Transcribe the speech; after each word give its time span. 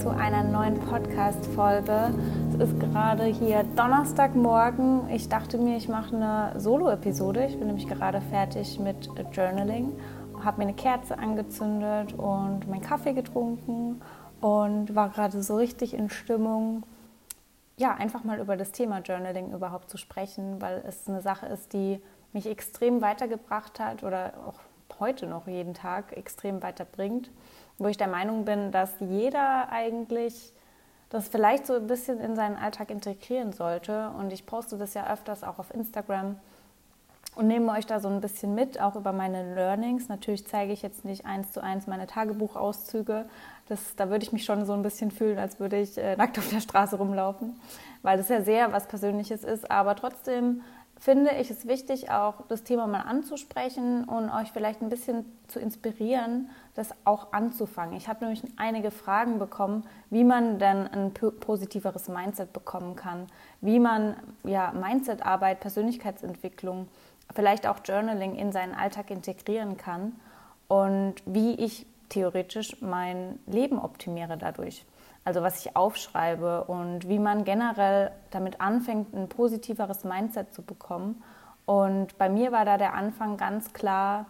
zu 0.00 0.08
einer 0.08 0.42
neuen 0.42 0.80
Podcast-Folge. 0.80 2.14
Es 2.54 2.70
ist 2.70 2.80
gerade 2.80 3.24
hier 3.24 3.64
Donnerstagmorgen. 3.76 5.10
Ich 5.10 5.28
dachte 5.28 5.58
mir, 5.58 5.76
ich 5.76 5.88
mache 5.88 6.16
eine 6.16 6.58
Solo-Episode. 6.58 7.44
Ich 7.44 7.58
bin 7.58 7.66
nämlich 7.66 7.86
gerade 7.86 8.22
fertig 8.22 8.80
mit 8.80 9.10
Journaling, 9.30 9.92
habe 10.42 10.56
mir 10.56 10.68
eine 10.68 10.74
Kerze 10.74 11.18
angezündet 11.18 12.14
und 12.14 12.66
meinen 12.66 12.80
Kaffee 12.80 13.12
getrunken 13.12 14.00
und 14.40 14.94
war 14.94 15.10
gerade 15.10 15.42
so 15.42 15.56
richtig 15.56 15.92
in 15.92 16.08
Stimmung, 16.08 16.84
ja, 17.76 17.92
einfach 17.94 18.24
mal 18.24 18.38
über 18.38 18.56
das 18.56 18.72
Thema 18.72 19.00
Journaling 19.00 19.52
überhaupt 19.52 19.90
zu 19.90 19.98
sprechen, 19.98 20.62
weil 20.62 20.82
es 20.88 21.06
eine 21.08 21.20
Sache 21.20 21.44
ist, 21.44 21.74
die 21.74 22.00
mich 22.32 22.46
extrem 22.46 23.02
weitergebracht 23.02 23.78
hat 23.78 24.02
oder 24.02 24.32
auch 24.46 24.60
heute 24.98 25.26
noch 25.26 25.46
jeden 25.46 25.74
Tag 25.74 26.16
extrem 26.16 26.62
weiterbringt 26.62 27.30
wo 27.80 27.88
ich 27.88 27.96
der 27.96 28.08
Meinung 28.08 28.44
bin, 28.44 28.70
dass 28.70 28.90
jeder 29.00 29.72
eigentlich 29.72 30.52
das 31.08 31.28
vielleicht 31.28 31.66
so 31.66 31.74
ein 31.74 31.86
bisschen 31.86 32.20
in 32.20 32.36
seinen 32.36 32.56
Alltag 32.56 32.90
integrieren 32.90 33.52
sollte. 33.52 34.10
Und 34.10 34.32
ich 34.32 34.46
poste 34.46 34.76
das 34.76 34.94
ja 34.94 35.12
öfters 35.12 35.42
auch 35.42 35.58
auf 35.58 35.74
Instagram 35.74 36.36
und 37.34 37.46
nehme 37.46 37.72
euch 37.72 37.86
da 37.86 38.00
so 38.00 38.08
ein 38.08 38.20
bisschen 38.20 38.54
mit, 38.54 38.80
auch 38.80 38.96
über 38.96 39.12
meine 39.12 39.54
Learnings. 39.54 40.08
Natürlich 40.08 40.46
zeige 40.46 40.72
ich 40.72 40.82
jetzt 40.82 41.04
nicht 41.04 41.24
eins 41.24 41.52
zu 41.52 41.62
eins 41.62 41.86
meine 41.86 42.06
Tagebuchauszüge. 42.06 43.24
Das, 43.68 43.96
da 43.96 44.10
würde 44.10 44.24
ich 44.24 44.32
mich 44.32 44.44
schon 44.44 44.66
so 44.66 44.72
ein 44.74 44.82
bisschen 44.82 45.10
fühlen, 45.10 45.38
als 45.38 45.58
würde 45.58 45.80
ich 45.80 45.96
äh, 45.96 46.16
nackt 46.16 46.38
auf 46.38 46.48
der 46.48 46.60
Straße 46.60 46.96
rumlaufen, 46.96 47.58
weil 48.02 48.18
das 48.18 48.28
ja 48.28 48.42
sehr 48.42 48.72
was 48.72 48.86
Persönliches 48.86 49.42
ist. 49.42 49.70
Aber 49.70 49.96
trotzdem 49.96 50.62
finde 51.00 51.30
ich 51.32 51.50
es 51.50 51.66
wichtig, 51.66 52.10
auch 52.10 52.46
das 52.48 52.62
Thema 52.62 52.86
mal 52.86 53.00
anzusprechen 53.00 54.04
und 54.04 54.30
euch 54.30 54.52
vielleicht 54.52 54.82
ein 54.82 54.90
bisschen 54.90 55.24
zu 55.48 55.58
inspirieren, 55.58 56.50
das 56.74 56.90
auch 57.04 57.32
anzufangen. 57.32 57.96
Ich 57.96 58.06
habe 58.06 58.24
nämlich 58.24 58.42
einige 58.56 58.90
Fragen 58.90 59.38
bekommen, 59.38 59.84
wie 60.10 60.24
man 60.24 60.58
denn 60.58 60.86
ein 60.86 61.12
positiveres 61.12 62.08
Mindset 62.08 62.52
bekommen 62.52 62.96
kann, 62.96 63.26
wie 63.62 63.80
man 63.80 64.14
ja, 64.44 64.72
Mindsetarbeit, 64.72 65.60
Persönlichkeitsentwicklung, 65.60 66.86
vielleicht 67.34 67.66
auch 67.66 67.78
Journaling 67.82 68.36
in 68.36 68.52
seinen 68.52 68.74
Alltag 68.74 69.10
integrieren 69.10 69.78
kann 69.78 70.12
und 70.68 71.14
wie 71.24 71.54
ich 71.54 71.86
theoretisch 72.10 72.80
mein 72.82 73.38
Leben 73.46 73.78
optimiere 73.78 74.36
dadurch 74.36 74.84
also 75.24 75.42
was 75.42 75.64
ich 75.64 75.76
aufschreibe 75.76 76.64
und 76.64 77.08
wie 77.08 77.18
man 77.18 77.44
generell 77.44 78.10
damit 78.30 78.60
anfängt, 78.60 79.14
ein 79.14 79.28
positiveres 79.28 80.04
Mindset 80.04 80.54
zu 80.54 80.62
bekommen. 80.62 81.22
Und 81.66 82.18
bei 82.18 82.28
mir 82.28 82.52
war 82.52 82.64
da 82.64 82.78
der 82.78 82.94
Anfang 82.94 83.36
ganz 83.36 83.72
klar 83.72 84.26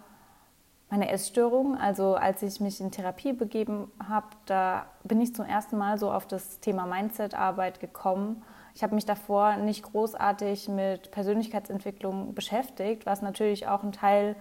meine 0.90 1.10
Essstörung. 1.10 1.78
Also 1.78 2.16
als 2.16 2.42
ich 2.42 2.60
mich 2.60 2.80
in 2.80 2.90
Therapie 2.90 3.32
begeben 3.32 3.90
habe, 4.06 4.26
da 4.46 4.86
bin 5.04 5.20
ich 5.20 5.34
zum 5.34 5.46
ersten 5.46 5.78
Mal 5.78 5.98
so 5.98 6.10
auf 6.10 6.26
das 6.26 6.60
Thema 6.60 6.86
Mindset-Arbeit 6.86 7.80
gekommen. 7.80 8.42
Ich 8.74 8.82
habe 8.82 8.94
mich 8.94 9.06
davor 9.06 9.56
nicht 9.56 9.82
großartig 9.82 10.68
mit 10.68 11.10
Persönlichkeitsentwicklung 11.12 12.34
beschäftigt, 12.34 13.06
was 13.06 13.22
natürlich 13.22 13.68
auch 13.68 13.82
ein 13.82 13.92
Teil 13.92 14.36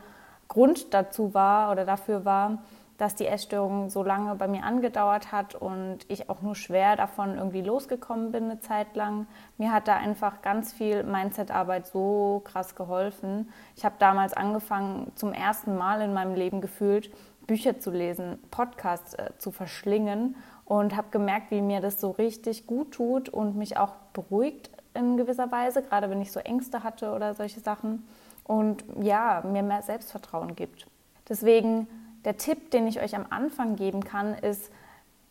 Grund 0.48 0.94
dazu 0.94 1.34
war 1.34 1.72
oder 1.72 1.86
dafür 1.86 2.26
war, 2.26 2.64
dass 3.00 3.16
die 3.16 3.28
Essstörung 3.28 3.90
so 3.90 4.04
lange 4.04 4.36
bei 4.36 4.50
mir 4.50 4.64
angedauert 4.64 5.32
hat 5.32 5.56
und 5.56 6.00
ich 6.10 6.30
auch 6.30 6.42
nur 6.42 6.54
schwer 6.54 6.98
davon 6.98 7.38
irgendwie 7.38 7.62
losgekommen 7.62 8.34
bin 8.34 8.44
eine 8.44 8.60
Zeit 8.60 8.94
lang. 8.96 9.26
Mir 9.58 9.72
hat 9.72 9.88
da 9.88 9.96
einfach 9.96 10.42
ganz 10.42 10.74
viel 10.74 11.04
Mindset-Arbeit 11.04 11.88
so 11.88 12.42
krass 12.44 12.76
geholfen. 12.76 13.52
Ich 13.78 13.86
habe 13.86 13.96
damals 14.00 14.34
angefangen, 14.34 15.14
zum 15.16 15.32
ersten 15.32 15.78
Mal 15.78 16.02
in 16.02 16.14
meinem 16.14 16.36
Leben 16.36 16.60
gefühlt, 16.60 17.10
Bücher 17.48 17.80
zu 17.80 17.90
lesen, 17.90 18.38
Podcasts 18.52 19.14
äh, 19.14 19.32
zu 19.38 19.52
verschlingen 19.52 20.36
und 20.66 20.96
habe 20.98 21.08
gemerkt, 21.10 21.52
wie 21.52 21.62
mir 21.62 21.80
das 21.80 22.02
so 22.02 22.12
richtig 22.12 22.68
gut 22.68 22.92
tut 22.92 23.30
und 23.30 23.56
mich 23.56 23.78
auch 23.78 23.94
beruhigt 24.12 24.70
in 24.94 25.16
gewisser 25.16 25.50
Weise, 25.54 25.82
gerade 25.82 26.10
wenn 26.10 26.22
ich 26.22 26.34
so 26.34 26.42
Ängste 26.42 26.84
hatte 26.84 27.14
oder 27.14 27.34
solche 27.34 27.62
Sachen 27.62 28.06
und 28.44 28.84
ja, 29.00 29.42
mir 29.46 29.64
mehr 29.64 29.84
Selbstvertrauen 29.84 30.58
gibt. 30.58 30.86
Deswegen 31.30 31.88
der 32.30 32.38
Tipp, 32.38 32.70
den 32.70 32.86
ich 32.86 33.02
euch 33.02 33.16
am 33.16 33.26
Anfang 33.32 33.76
geben 33.76 34.04
kann, 34.04 34.36
ist 34.36 34.72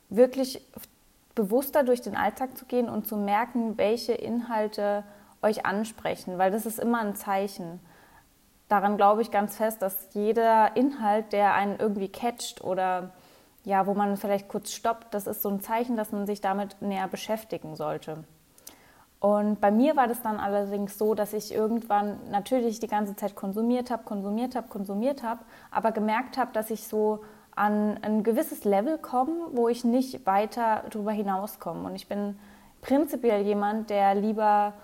wirklich 0.09 0.61
bewusster 1.37 1.85
durch 1.85 2.01
den 2.01 2.17
Alltag 2.17 2.59
zu 2.59 2.65
gehen 2.65 2.89
und 2.89 3.07
zu 3.07 3.17
merken, 3.17 3.79
welche 3.79 4.15
Inhalte 4.15 5.05
euch 5.41 5.65
ansprechen, 5.65 6.39
weil 6.39 6.51
das 6.51 6.67
ist 6.67 6.81
immer 6.81 6.99
ein 6.99 7.15
Zeichen. 7.15 7.79
Daran 8.67 8.97
glaube 8.97 9.23
ich 9.23 9.31
ganz 9.31 9.57
fest, 9.59 9.81
dass 9.81 10.09
jeder 10.13 10.77
Inhalt, 10.77 11.33
der 11.33 11.55
einen 11.55 11.79
irgendwie 11.79 12.09
catcht 12.09 12.65
oder 12.65 13.13
ja, 13.63 13.87
wo 13.87 13.95
man 13.95 14.17
vielleicht 14.17 14.49
kurz 14.49 14.73
stoppt, 14.73 15.15
das 15.15 15.29
ist 15.29 15.41
so 15.41 15.51
ein 15.51 15.61
Zeichen, 15.61 15.97
dass 15.97 16.11
man 16.11 16.27
sich 16.27 16.41
damit 16.41 16.83
näher 16.83 17.07
beschäftigen 17.07 17.77
sollte. 17.77 18.25
Und 19.21 19.61
bei 19.61 19.71
mir 19.71 19.97
war 19.97 20.07
das 20.07 20.23
dann 20.23 20.39
allerdings 20.39 20.97
so, 20.97 21.15
dass 21.15 21.33
ich 21.33 21.53
irgendwann 21.53 22.19
natürlich 22.31 22.79
die 22.79 22.87
ganze 22.87 23.17
Zeit 23.17 23.35
konsumiert 23.35 23.91
habe, 23.91 24.05
konsumiert 24.05 24.55
habe, 24.55 24.69
konsumiert 24.69 25.23
habe, 25.25 25.41
aber 25.71 25.91
gemerkt 25.91 26.39
habe, 26.39 26.53
dass 26.53 26.71
ich 26.71 26.87
so 26.87 27.21
an 27.57 27.99
ein 28.03 28.23
gewisses 28.23 28.65
Level 28.65 28.99
komme, 28.99 29.35
wo 29.53 29.69
ich 29.69 29.85
nicht 29.85 30.25
weiter 30.25 30.85
darüber 30.91 31.11
hinauskomme. 31.11 31.89
Und 31.89 31.97
ich 31.97 32.07
bin 32.07 32.39
prinzipiell 32.81 33.43
jemand, 33.43 33.91
der 33.91 34.15
lieber 34.15 34.75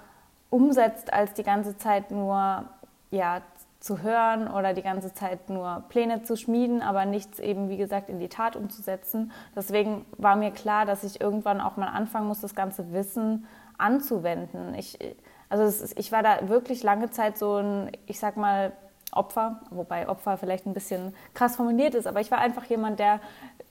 umsetzt, 0.50 1.12
als 1.12 1.34
die 1.34 1.44
ganze 1.44 1.76
Zeit 1.76 2.10
nur 2.10 2.64
ja, 3.12 3.42
zu 3.78 4.02
hören 4.02 4.48
oder 4.48 4.72
die 4.72 4.82
ganze 4.82 5.12
Zeit 5.12 5.50
nur 5.50 5.84
Pläne 5.90 6.22
zu 6.22 6.36
schmieden, 6.36 6.82
aber 6.82 7.04
nichts 7.04 7.38
eben, 7.38 7.68
wie 7.68 7.76
gesagt, 7.76 8.08
in 8.08 8.18
die 8.18 8.30
Tat 8.30 8.56
umzusetzen. 8.56 9.30
Deswegen 9.54 10.06
war 10.16 10.34
mir 10.34 10.50
klar, 10.50 10.86
dass 10.86 11.04
ich 11.04 11.20
irgendwann 11.20 11.60
auch 11.60 11.76
mal 11.76 11.88
anfangen 11.88 12.26
muss, 12.26 12.40
das 12.40 12.54
ganze 12.54 12.92
Wissen 12.92 13.46
anzuwenden. 13.78 14.74
Ich, 14.74 14.98
also 15.48 15.64
ist, 15.64 15.98
ich 15.98 16.12
war 16.12 16.22
da 16.22 16.48
wirklich 16.48 16.82
lange 16.82 17.10
Zeit 17.10 17.38
so 17.38 17.56
ein, 17.56 17.92
ich 18.06 18.18
sag 18.18 18.36
mal, 18.36 18.72
Opfer, 19.12 19.60
wobei 19.70 20.08
Opfer 20.08 20.36
vielleicht 20.36 20.66
ein 20.66 20.74
bisschen 20.74 21.14
krass 21.34 21.56
formuliert 21.56 21.94
ist, 21.94 22.06
aber 22.06 22.20
ich 22.20 22.30
war 22.32 22.38
einfach 22.38 22.64
jemand, 22.64 22.98
der 22.98 23.20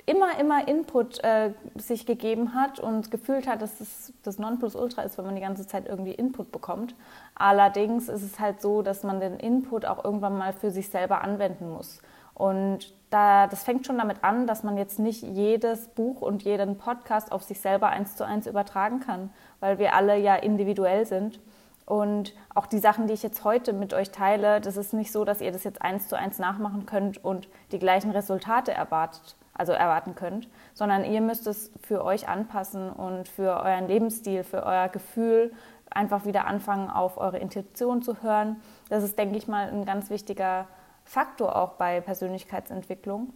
immer, 0.06 0.38
immer 0.40 0.68
Input 0.68 1.24
äh, 1.24 1.52
sich 1.76 2.06
gegeben 2.06 2.54
hat 2.54 2.80
und 2.80 3.12
gefühlt 3.12 3.48
hat, 3.48 3.62
dass 3.62 3.80
es 3.80 4.14
das 4.24 4.38
Nonplusultra 4.38 5.02
ist, 5.04 5.18
wenn 5.18 5.26
man 5.26 5.36
die 5.36 5.42
ganze 5.42 5.66
Zeit 5.66 5.88
irgendwie 5.88 6.14
Input 6.14 6.52
bekommt. 6.52 6.96
Allerdings 7.36 8.10
ist 8.10 8.24
es 8.24 8.40
halt 8.40 8.62
so, 8.62 8.82
dass 8.82 9.04
man 9.04 9.20
den 9.20 9.38
Input 9.38 9.86
auch 9.86 10.04
irgendwann 10.04 10.38
mal 10.38 10.54
für 10.54 10.72
sich 10.72 10.90
selber 10.90 11.22
anwenden 11.22 11.70
muss. 11.72 12.02
Und 12.34 12.94
da, 13.12 13.46
das 13.48 13.64
fängt 13.64 13.86
schon 13.86 14.00
damit 14.00 14.24
an, 14.24 14.48
dass 14.48 14.64
man 14.64 14.78
jetzt 14.78 14.98
nicht 14.98 15.22
jedes 15.22 15.88
Buch 15.88 16.22
und 16.22 16.44
jeden 16.44 16.78
Podcast 16.78 17.32
auf 17.32 17.44
sich 17.44 17.62
selber 17.62 17.90
eins 17.90 18.16
zu 18.16 18.26
eins 18.26 18.48
übertragen 18.48 19.00
kann, 19.02 19.30
weil 19.64 19.80
wir 19.80 19.96
alle 19.96 20.18
ja 20.18 20.36
individuell 20.36 21.06
sind. 21.06 21.40
Und 21.86 22.34
auch 22.54 22.66
die 22.66 22.80
Sachen, 22.80 23.08
die 23.08 23.14
ich 23.14 23.24
jetzt 23.24 23.46
heute 23.46 23.72
mit 23.72 23.94
euch 23.94 24.12
teile, 24.12 24.60
das 24.60 24.76
ist 24.76 24.94
nicht 24.94 25.10
so, 25.10 25.24
dass 25.24 25.40
ihr 25.40 25.54
das 25.54 25.64
jetzt 25.64 25.82
eins 25.82 26.10
zu 26.10 26.18
eins 26.18 26.38
nachmachen 26.38 26.86
könnt 26.86 27.24
und 27.24 27.48
die 27.72 27.80
gleichen 27.80 28.12
Resultate 28.12 28.74
erwartet, 28.74 29.38
also 29.54 29.72
erwarten 29.72 30.16
könnt, 30.16 30.50
sondern 30.74 31.06
ihr 31.06 31.22
müsst 31.22 31.48
es 31.48 31.72
für 31.82 32.04
euch 32.04 32.28
anpassen 32.28 32.90
und 32.90 33.30
für 33.30 33.64
euren 33.64 33.88
Lebensstil, 33.88 34.44
für 34.44 34.64
euer 34.66 34.90
Gefühl 34.90 35.54
einfach 35.90 36.26
wieder 36.26 36.46
anfangen, 36.46 36.90
auf 36.90 37.18
eure 37.18 37.38
Intuition 37.38 38.02
zu 38.02 38.22
hören. 38.22 38.58
Das 38.90 39.02
ist, 39.02 39.18
denke 39.18 39.38
ich 39.38 39.48
mal, 39.48 39.70
ein 39.70 39.86
ganz 39.86 40.10
wichtiger 40.10 40.68
Faktor 41.06 41.56
auch 41.56 41.74
bei 41.74 42.02
Persönlichkeitsentwicklung. 42.02 43.32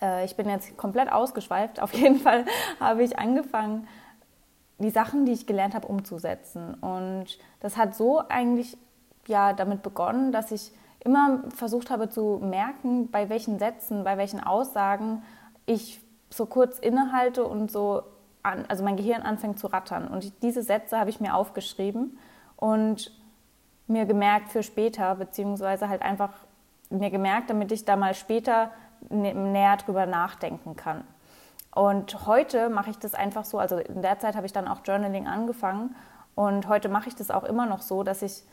Äh, 0.00 0.26
ich 0.26 0.36
bin 0.36 0.48
jetzt 0.48 0.76
komplett 0.76 1.10
ausgeschweift. 1.10 1.82
Auf 1.82 1.92
jeden 1.92 2.20
Fall 2.20 2.44
habe 2.78 3.02
ich 3.02 3.18
angefangen, 3.18 3.88
die 4.78 4.90
Sachen, 4.90 5.24
die 5.24 5.32
ich 5.32 5.46
gelernt 5.46 5.74
habe, 5.74 5.86
umzusetzen. 5.86 6.74
Und 6.74 7.38
das 7.60 7.76
hat 7.76 7.94
so 7.94 8.22
eigentlich 8.28 8.76
ja 9.26 9.52
damit 9.52 9.82
begonnen, 9.82 10.32
dass 10.32 10.50
ich 10.50 10.72
immer 11.00 11.42
versucht 11.54 11.90
habe 11.90 12.08
zu 12.08 12.40
merken, 12.42 13.10
bei 13.10 13.28
welchen 13.28 13.58
Sätzen, 13.58 14.04
bei 14.04 14.16
welchen 14.16 14.40
Aussagen 14.42 15.22
ich 15.66 16.00
so 16.30 16.46
kurz 16.46 16.78
innehalte 16.78 17.44
und 17.44 17.70
so, 17.70 18.02
an, 18.42 18.64
also 18.68 18.82
mein 18.82 18.96
Gehirn 18.96 19.22
anfängt 19.22 19.58
zu 19.58 19.68
rattern. 19.68 20.08
Und 20.08 20.42
diese 20.42 20.62
Sätze 20.62 20.98
habe 20.98 21.10
ich 21.10 21.20
mir 21.20 21.34
aufgeschrieben 21.34 22.18
und 22.56 23.12
mir 23.86 24.06
gemerkt 24.06 24.50
für 24.50 24.62
später, 24.62 25.14
beziehungsweise 25.14 25.88
halt 25.88 26.02
einfach 26.02 26.32
mir 26.90 27.10
gemerkt, 27.10 27.50
damit 27.50 27.70
ich 27.72 27.84
da 27.84 27.96
mal 27.96 28.14
später 28.14 28.70
näher 29.10 29.76
drüber 29.76 30.06
nachdenken 30.06 30.76
kann. 30.76 31.04
Und 31.74 32.26
heute 32.26 32.68
mache 32.68 32.90
ich 32.90 32.98
das 32.98 33.14
einfach 33.14 33.44
so, 33.44 33.58
also 33.58 33.78
in 33.78 34.02
der 34.02 34.18
Zeit 34.18 34.36
habe 34.36 34.46
ich 34.46 34.52
dann 34.52 34.68
auch 34.68 34.80
Journaling 34.84 35.26
angefangen 35.26 35.96
und 36.34 36.68
heute 36.68 36.88
mache 36.88 37.08
ich 37.08 37.16
das 37.16 37.30
auch 37.30 37.44
immer 37.44 37.66
noch 37.66 37.82
so, 37.82 38.02
dass 38.02 38.22
ich 38.22 38.44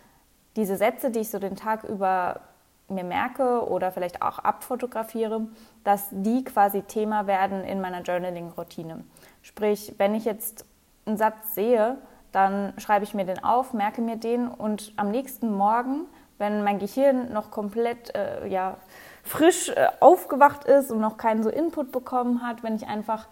diese 0.55 0.75
Sätze, 0.75 1.11
die 1.11 1.19
ich 1.19 1.29
so 1.29 1.39
den 1.39 1.55
Tag 1.55 1.83
über 1.83 2.41
mir 2.89 3.03
merke 3.03 3.67
oder 3.69 3.91
vielleicht 3.91 4.21
auch 4.21 4.39
abfotografiere, 4.39 5.47
dass 5.83 6.07
die 6.11 6.43
quasi 6.43 6.81
Thema 6.81 7.27
werden 7.27 7.63
in 7.63 7.79
meiner 7.79 8.01
Journaling-Routine. 8.01 9.03
Sprich, 9.43 9.95
wenn 9.97 10.13
ich 10.15 10.25
jetzt 10.25 10.65
einen 11.05 11.17
Satz 11.17 11.55
sehe, 11.55 11.97
dann 12.31 12.73
schreibe 12.79 13.05
ich 13.05 13.13
mir 13.13 13.25
den 13.25 13.43
auf, 13.43 13.73
merke 13.73 14.01
mir 14.01 14.17
den 14.17 14.47
und 14.47 14.93
am 14.97 15.11
nächsten 15.11 15.55
Morgen 15.55 16.07
wenn 16.41 16.63
mein 16.63 16.79
Gehirn 16.79 17.31
noch 17.31 17.51
komplett 17.51 18.13
äh, 18.15 18.47
ja, 18.47 18.75
frisch 19.23 19.69
äh, 19.69 19.87
aufgewacht 19.99 20.65
ist 20.65 20.91
und 20.91 20.99
noch 20.99 21.17
keinen 21.17 21.43
so 21.43 21.49
Input 21.49 21.91
bekommen 21.91 22.45
hat, 22.45 22.63
wenn 22.63 22.75
ich 22.75 22.87
einfach 22.87 23.27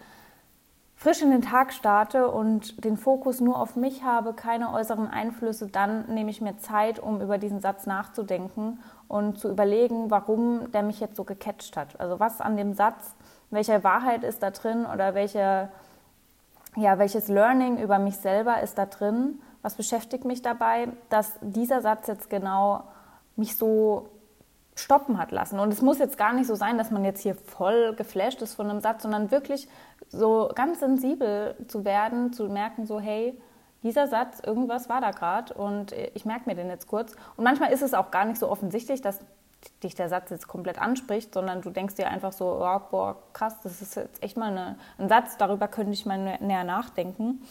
frisch 1.00 1.22
in 1.22 1.32
den 1.32 1.42
Tag 1.42 1.72
starte 1.72 2.28
und 2.28 2.84
den 2.84 2.98
Fokus 2.98 3.40
nur 3.40 3.58
auf 3.58 3.78
mich 3.78 4.04
habe, 4.04 4.34
keine 4.34 4.74
äußeren 4.74 5.08
Einflüsse, 5.08 5.68
dann 5.68 6.14
nehme 6.14 6.30
ich 6.30 6.42
mir 6.42 6.58
Zeit, 6.58 7.00
um 7.00 7.22
über 7.22 7.38
diesen 7.38 7.62
Satz 7.62 7.86
nachzudenken 7.86 8.80
und 9.08 9.40
zu 9.40 9.50
überlegen, 9.50 10.12
warum 10.12 10.72
der 10.74 10.84
mich 10.84 11.00
jetzt 11.00 11.16
so 11.16 11.24
gecatcht 11.24 11.78
hat. 11.78 12.00
Also 12.02 12.20
was 12.20 12.42
an 12.42 12.58
dem 12.58 12.74
Satz, 12.74 13.16
welche 13.50 13.82
Wahrheit 13.86 14.26
ist 14.26 14.44
da 14.44 14.52
drin 14.52 14.86
oder 14.86 15.16
welche, 15.16 15.70
ja, 16.76 17.00
welches 17.00 17.30
Learning 17.30 17.78
über 17.78 17.98
mich 17.98 18.18
selber 18.18 18.62
ist 18.62 18.78
da 18.78 18.86
drin, 18.86 19.40
was 19.62 19.76
beschäftigt 19.76 20.26
mich 20.26 20.42
dabei, 20.42 20.90
dass 21.10 21.40
dieser 21.42 21.82
Satz 21.82 22.08
jetzt 22.08 22.30
genau 22.30 22.84
mich 23.38 23.56
so 23.56 24.10
stoppen 24.80 25.18
hat 25.18 25.32
lassen. 25.32 25.60
Und 25.60 25.72
es 25.74 25.82
muss 25.82 26.00
jetzt 26.00 26.18
gar 26.18 26.34
nicht 26.34 26.48
so 26.48 26.56
sein, 26.56 26.78
dass 26.78 26.92
man 26.92 27.06
jetzt 27.06 27.22
hier 27.22 27.36
voll 27.36 27.94
geflasht 27.96 28.42
ist 28.42 28.56
von 28.56 28.70
einem 28.70 28.82
Satz, 28.82 29.04
sondern 29.04 29.32
wirklich 29.32 29.68
so 30.10 30.50
ganz 30.56 30.80
sensibel 30.80 31.56
zu 31.68 31.86
werden, 31.86 32.34
zu 32.34 32.50
merken, 32.50 32.86
so 32.86 33.00
hey, 33.00 33.40
dieser 33.84 34.08
Satz, 34.08 34.40
irgendwas 34.46 34.90
war 34.90 35.00
da 35.02 35.12
gerade 35.12 35.54
und 35.54 35.94
ich 36.14 36.26
merke 36.26 36.50
mir 36.50 36.56
den 36.56 36.70
jetzt 36.70 36.88
kurz. 36.88 37.14
Und 37.38 37.44
manchmal 37.44 37.72
ist 37.72 37.82
es 37.82 37.94
auch 37.94 38.12
gar 38.12 38.26
nicht 38.26 38.40
so 38.40 38.50
offensichtlich, 38.50 39.02
dass 39.02 39.20
dich 39.84 39.96
der 39.96 40.10
Satz 40.10 40.30
jetzt 40.30 40.48
komplett 40.48 40.80
anspricht, 40.80 41.34
sondern 41.34 41.62
du 41.62 41.70
denkst 41.70 41.96
dir 41.96 42.08
einfach 42.08 42.32
so, 42.32 42.60
oh, 42.62 42.80
boah, 42.92 43.18
krass, 43.34 43.56
das 43.64 43.82
ist 43.82 43.96
jetzt 43.96 44.22
echt 44.24 44.38
mal 44.38 44.52
eine, 44.52 44.78
ein 44.98 45.10
Satz, 45.10 45.38
darüber 45.38 45.68
könnte 45.68 45.94
ich 45.94 46.06
mal 46.06 46.38
näher 46.40 46.64
nachdenken. 46.64 47.42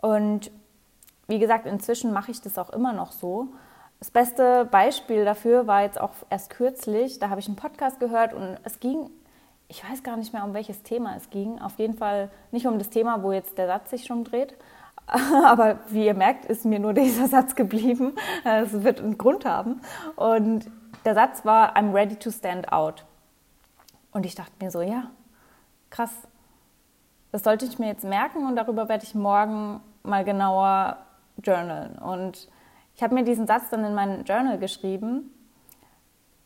Und 0.00 0.50
wie 1.28 1.38
gesagt, 1.38 1.66
inzwischen 1.66 2.12
mache 2.12 2.30
ich 2.30 2.40
das 2.40 2.58
auch 2.58 2.70
immer 2.70 2.92
noch 2.92 3.12
so. 3.12 3.48
Das 3.98 4.10
beste 4.10 4.66
Beispiel 4.66 5.24
dafür 5.24 5.66
war 5.66 5.82
jetzt 5.82 6.00
auch 6.00 6.12
erst 6.30 6.50
kürzlich, 6.50 7.18
da 7.18 7.30
habe 7.30 7.40
ich 7.40 7.46
einen 7.46 7.56
Podcast 7.56 7.98
gehört 7.98 8.34
und 8.34 8.58
es 8.64 8.78
ging 8.78 9.10
ich 9.68 9.88
weiß 9.88 10.02
gar 10.02 10.16
nicht 10.16 10.32
mehr, 10.32 10.44
um 10.44 10.54
welches 10.54 10.82
Thema 10.82 11.16
es 11.16 11.30
ging. 11.30 11.60
Auf 11.60 11.78
jeden 11.78 11.96
Fall 11.96 12.30
nicht 12.52 12.66
um 12.66 12.78
das 12.78 12.90
Thema, 12.90 13.22
wo 13.22 13.32
jetzt 13.32 13.58
der 13.58 13.66
Satz 13.66 13.90
sich 13.90 14.04
schon 14.04 14.24
dreht. 14.24 14.56
Aber 15.06 15.80
wie 15.88 16.06
ihr 16.06 16.14
merkt, 16.14 16.44
ist 16.44 16.64
mir 16.64 16.78
nur 16.78 16.92
dieser 16.92 17.28
Satz 17.28 17.54
geblieben. 17.54 18.14
Es 18.44 18.84
wird 18.84 19.00
einen 19.00 19.18
Grund 19.18 19.44
haben. 19.44 19.80
Und 20.14 20.70
der 21.04 21.14
Satz 21.14 21.44
war, 21.44 21.76
I'm 21.76 21.92
ready 21.92 22.16
to 22.16 22.30
stand 22.30 22.72
out. 22.72 23.04
Und 24.12 24.26
ich 24.26 24.34
dachte 24.34 24.52
mir 24.60 24.70
so, 24.70 24.82
ja, 24.82 25.10
krass. 25.90 26.12
Das 27.32 27.42
sollte 27.42 27.66
ich 27.66 27.78
mir 27.78 27.88
jetzt 27.88 28.04
merken 28.04 28.46
und 28.46 28.56
darüber 28.56 28.88
werde 28.88 29.04
ich 29.04 29.14
morgen 29.14 29.80
mal 30.02 30.24
genauer 30.24 30.98
journalen. 31.42 31.98
Und 31.98 32.48
ich 32.96 33.02
habe 33.02 33.14
mir 33.14 33.24
diesen 33.24 33.46
Satz 33.46 33.68
dann 33.70 33.84
in 33.84 33.94
mein 33.94 34.24
Journal 34.24 34.58
geschrieben 34.58 35.30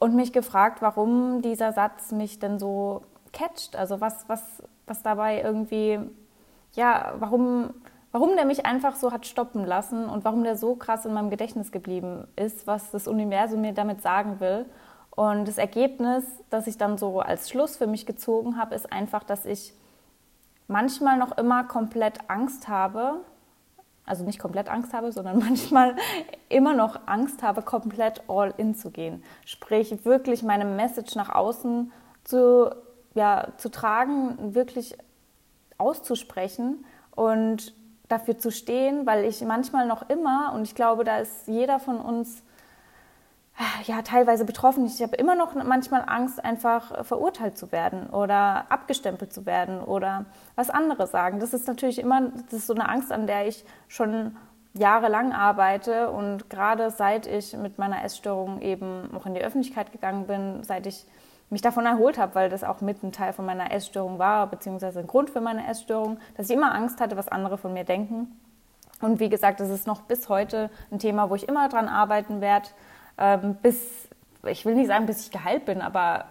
und 0.01 0.17
mich 0.17 0.33
gefragt, 0.33 0.83
warum 0.83 1.43
dieser 1.43 1.73
Satz 1.73 2.11
mich 2.11 2.41
denn 2.41 2.59
so 2.59 3.03
catcht. 3.33 3.77
Also 3.77 4.01
was, 4.01 4.29
was, 4.29 4.43
was 4.87 5.03
dabei 5.03 5.41
irgendwie, 5.43 6.01
ja, 6.73 7.15
warum, 7.19 7.71
warum 8.11 8.35
der 8.35 8.47
mich 8.47 8.67
einfach 8.67 8.97
so 8.97 9.13
hat 9.13 9.27
stoppen 9.27 9.65
lassen 9.65 10.09
und 10.09 10.25
warum 10.25 10.43
der 10.43 10.57
so 10.57 10.75
krass 10.75 11.07
in 11.07 11.13
meinem 11.13 11.31
Gedächtnis 11.31 11.71
geblieben 11.71 12.27
ist, 12.35 12.67
was 12.67 12.91
das 12.91 13.07
Universum 13.07 13.61
mir 13.61 13.73
damit 13.73 14.03
sagen 14.03 14.41
will. 14.41 14.67
Und 15.11 15.47
das 15.47 15.57
Ergebnis, 15.59 16.25
das 16.51 16.67
ich 16.67 16.79
dann 16.79 16.99
so 16.99 17.21
als 17.21 17.49
Schluss 17.49 17.77
für 17.77 17.87
mich 17.87 18.07
gezogen 18.07 18.57
habe, 18.57 18.75
ist 18.75 18.93
einfach, 18.93 19.23
dass 19.23 19.45
ich 19.45 19.73
manchmal 20.67 21.17
noch 21.17 21.39
immer 21.39 21.63
komplett 21.63 22.19
Angst 22.29 22.67
habe, 22.67 23.21
also 24.07 24.25
nicht 24.25 24.39
komplett 24.39 24.69
Angst 24.69 24.93
habe, 24.93 25.13
sondern 25.13 25.39
manchmal 25.49 25.97
immer 26.49 26.75
noch 26.75 27.07
Angst 27.07 27.43
habe, 27.43 27.63
komplett 27.63 28.23
all 28.29 28.53
in 28.57 28.75
zu 28.75 28.91
gehen. 28.91 29.23
Sprich, 29.45 30.05
wirklich 30.05 30.43
meine 30.43 30.65
Message 30.65 31.15
nach 31.15 31.35
außen 31.35 31.93
zu, 32.25 32.75
ja, 33.15 33.49
zu 33.57 33.71
tragen, 33.71 34.55
wirklich 34.55 34.97
auszusprechen 35.79 36.85
und 37.15 37.75
dafür 38.09 38.39
zu 38.39 38.51
stehen, 38.51 39.07
weil 39.07 39.25
ich 39.25 39.41
manchmal 39.43 39.87
noch 39.87 40.09
immer, 40.09 40.53
und 40.55 40.63
ich 40.63 40.75
glaube, 40.75 41.05
da 41.05 41.19
ist 41.19 41.47
jeder 41.47 41.79
von 41.79 41.99
uns 41.99 42.43
ja, 43.87 44.03
teilweise 44.03 44.45
betroffen. 44.45 44.87
Ich 44.87 45.03
habe 45.03 45.17
immer 45.17 45.35
noch 45.35 45.55
manchmal 45.55 46.05
Angst, 46.07 46.43
einfach 46.43 47.05
verurteilt 47.05 47.59
zu 47.59 47.73
werden 47.73 48.09
oder 48.09 48.65
abgestempelt 48.71 49.33
zu 49.33 49.47
werden 49.47 49.81
oder 49.81 50.27
was 50.55 50.71
andere 50.71 51.07
sagen. 51.07 51.41
Das 51.41 51.53
ist 51.53 51.67
natürlich 51.67 51.99
immer, 51.99 52.31
das 52.45 52.55
ist 52.55 52.67
so 52.67 52.75
eine 52.75 52.89
Angst, 52.89 53.13
an 53.13 53.27
der 53.27 53.47
ich 53.47 53.65
schon 53.89 54.37
jahrelang 54.73 55.33
arbeite 55.33 56.11
und 56.11 56.49
gerade 56.49 56.91
seit 56.91 57.27
ich 57.27 57.57
mit 57.57 57.79
meiner 57.79 58.05
Essstörung 58.05 58.61
eben 58.61 59.11
auch 59.15 59.27
in 59.27 59.35
die 59.35 59.43
Öffentlichkeit 59.43 59.93
gegangen 59.93 60.27
bin, 60.27 60.63
seit 60.63 60.87
ich 60.87 61.07
mich 61.51 61.61
davon 61.61 61.85
erholt 61.85 62.17
habe, 62.17 62.37
weil 62.37 62.49
das 62.49 62.63
auch 62.63 62.81
mit 62.81 63.03
ein 63.03 63.11
Teil 63.11 63.33
von 63.33 63.45
meiner 63.45 63.73
Essstörung 63.73 64.21
war, 64.21 64.47
beziehungsweise 64.47 65.01
ein 65.01 65.09
Grund 65.09 65.31
für 65.31 65.41
meine 65.41 65.67
Essstörung, 65.67 66.19
dass 66.37 66.49
ich 66.49 66.57
immer 66.57 66.73
Angst 66.73 67.01
hatte, 67.01 67.17
was 67.17 67.27
andere 67.27 67.59
von 67.59 67.73
mir 67.73 67.85
denken. 67.85 68.41
Und 69.01 69.19
wie 69.19 69.29
gesagt, 69.29 69.59
das 69.59 69.71
ist 69.71 69.87
noch 69.87 70.03
bis 70.03 70.29
heute 70.29 70.71
ein 70.93 70.99
Thema, 70.99 71.31
wo 71.31 71.35
ich 71.35 71.49
immer 71.49 71.69
dran 71.69 71.89
arbeiten 71.89 72.41
werde 72.41 72.69
ähm, 73.21 73.57
bis, 73.63 74.09
ich 74.47 74.65
will 74.65 74.75
nicht 74.75 74.89
sagen, 74.89 75.07
bis 75.07 75.27
ich 75.27 75.31
geheilt 75.31 75.65
bin, 75.67 75.81
aber 75.83 76.25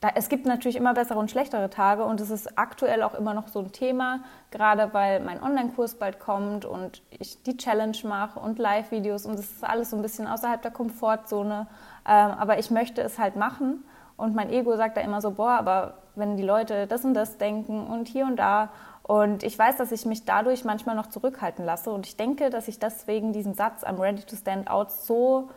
da, 0.00 0.10
es 0.14 0.28
gibt 0.28 0.44
natürlich 0.46 0.76
immer 0.76 0.92
bessere 0.92 1.18
und 1.18 1.30
schlechtere 1.30 1.70
Tage 1.70 2.04
und 2.04 2.20
es 2.20 2.30
ist 2.30 2.58
aktuell 2.58 3.02
auch 3.02 3.14
immer 3.14 3.32
noch 3.32 3.48
so 3.48 3.60
ein 3.60 3.72
Thema, 3.72 4.20
gerade 4.50 4.92
weil 4.92 5.20
mein 5.20 5.42
Online-Kurs 5.42 5.94
bald 5.94 6.20
kommt 6.20 6.64
und 6.64 7.02
ich 7.10 7.42
die 7.42 7.56
Challenge 7.56 7.96
mache 8.04 8.38
und 8.38 8.58
Live-Videos 8.58 9.24
und 9.24 9.38
es 9.38 9.50
ist 9.50 9.64
alles 9.64 9.90
so 9.90 9.96
ein 9.96 10.02
bisschen 10.02 10.26
außerhalb 10.26 10.60
der 10.60 10.70
Komfortzone. 10.70 11.66
Ähm, 12.06 12.30
aber 12.38 12.58
ich 12.58 12.70
möchte 12.70 13.00
es 13.00 13.18
halt 13.18 13.36
machen 13.36 13.84
und 14.18 14.34
mein 14.34 14.50
Ego 14.50 14.76
sagt 14.76 14.98
da 14.98 15.00
immer 15.00 15.22
so, 15.22 15.32
boah, 15.32 15.52
aber 15.52 15.94
wenn 16.14 16.36
die 16.36 16.42
Leute 16.42 16.86
das 16.86 17.04
und 17.04 17.14
das 17.14 17.38
denken 17.38 17.86
und 17.86 18.06
hier 18.06 18.26
und 18.26 18.36
da 18.36 18.68
und 19.02 19.44
ich 19.44 19.58
weiß, 19.58 19.76
dass 19.76 19.92
ich 19.92 20.04
mich 20.04 20.24
dadurch 20.24 20.64
manchmal 20.64 20.96
noch 20.96 21.06
zurückhalten 21.06 21.64
lasse 21.64 21.90
und 21.90 22.06
ich 22.06 22.16
denke, 22.16 22.50
dass 22.50 22.68
ich 22.68 22.78
deswegen 22.78 23.32
diesen 23.32 23.54
Satz 23.54 23.82
I'm 23.82 23.98
ready 23.98 24.22
to 24.22 24.36
stand 24.36 24.68
out 24.68 24.90
so 24.90 25.48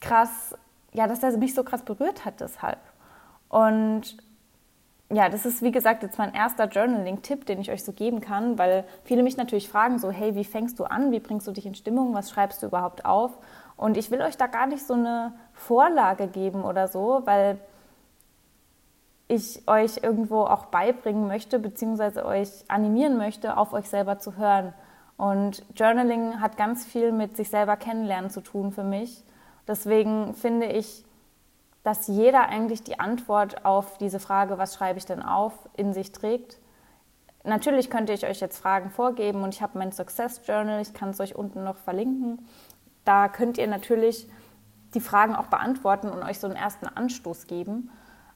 krass, 0.00 0.54
ja, 0.92 1.06
dass 1.06 1.22
er 1.22 1.36
mich 1.36 1.54
so 1.54 1.64
krass 1.64 1.82
berührt 1.82 2.24
hat 2.24 2.40
deshalb. 2.40 2.78
Und 3.48 4.16
ja, 5.12 5.28
das 5.28 5.46
ist 5.46 5.62
wie 5.62 5.70
gesagt 5.70 6.02
jetzt 6.02 6.18
mein 6.18 6.34
erster 6.34 6.66
Journaling-Tipp, 6.66 7.46
den 7.46 7.60
ich 7.60 7.70
euch 7.70 7.84
so 7.84 7.92
geben 7.92 8.20
kann, 8.20 8.58
weil 8.58 8.84
viele 9.04 9.22
mich 9.22 9.36
natürlich 9.36 9.68
fragen 9.68 9.98
so, 9.98 10.10
hey, 10.10 10.34
wie 10.34 10.44
fängst 10.44 10.78
du 10.80 10.84
an, 10.84 11.12
wie 11.12 11.20
bringst 11.20 11.46
du 11.46 11.52
dich 11.52 11.64
in 11.64 11.76
Stimmung, 11.76 12.12
was 12.12 12.30
schreibst 12.30 12.62
du 12.62 12.66
überhaupt 12.66 13.04
auf? 13.04 13.38
Und 13.76 13.96
ich 13.96 14.10
will 14.10 14.20
euch 14.20 14.36
da 14.36 14.48
gar 14.48 14.66
nicht 14.66 14.84
so 14.84 14.94
eine 14.94 15.32
Vorlage 15.52 16.26
geben 16.26 16.64
oder 16.64 16.88
so, 16.88 17.22
weil 17.24 17.58
ich 19.28 19.66
euch 19.68 19.98
irgendwo 20.02 20.42
auch 20.42 20.66
beibringen 20.66 21.26
möchte, 21.26 21.58
beziehungsweise 21.58 22.24
euch 22.24 22.48
animieren 22.68 23.16
möchte, 23.16 23.56
auf 23.56 23.72
euch 23.72 23.88
selber 23.88 24.18
zu 24.18 24.36
hören. 24.36 24.72
Und 25.16 25.64
Journaling 25.74 26.40
hat 26.40 26.56
ganz 26.56 26.84
viel 26.84 27.12
mit 27.12 27.36
sich 27.36 27.48
selber 27.48 27.76
kennenlernen 27.76 28.30
zu 28.30 28.40
tun 28.40 28.72
für 28.72 28.84
mich. 28.84 29.24
Deswegen 29.66 30.34
finde 30.34 30.66
ich, 30.66 31.04
dass 31.82 32.08
jeder 32.08 32.48
eigentlich 32.48 32.82
die 32.82 32.98
Antwort 32.98 33.64
auf 33.64 33.98
diese 33.98 34.18
Frage, 34.18 34.58
was 34.58 34.74
schreibe 34.74 34.98
ich 34.98 35.06
denn 35.06 35.22
auf, 35.22 35.52
in 35.76 35.92
sich 35.92 36.12
trägt. 36.12 36.58
Natürlich 37.44 37.90
könnte 37.90 38.12
ich 38.12 38.26
euch 38.26 38.40
jetzt 38.40 38.58
Fragen 38.58 38.90
vorgeben 38.90 39.44
und 39.44 39.54
ich 39.54 39.62
habe 39.62 39.78
mein 39.78 39.92
Success 39.92 40.40
Journal, 40.44 40.82
ich 40.82 40.94
kann 40.94 41.10
es 41.10 41.20
euch 41.20 41.36
unten 41.36 41.62
noch 41.62 41.76
verlinken. 41.76 42.44
Da 43.04 43.28
könnt 43.28 43.56
ihr 43.56 43.68
natürlich 43.68 44.28
die 44.94 45.00
Fragen 45.00 45.36
auch 45.36 45.46
beantworten 45.46 46.08
und 46.08 46.24
euch 46.24 46.40
so 46.40 46.48
einen 46.48 46.56
ersten 46.56 46.86
Anstoß 46.88 47.46
geben. 47.46 47.90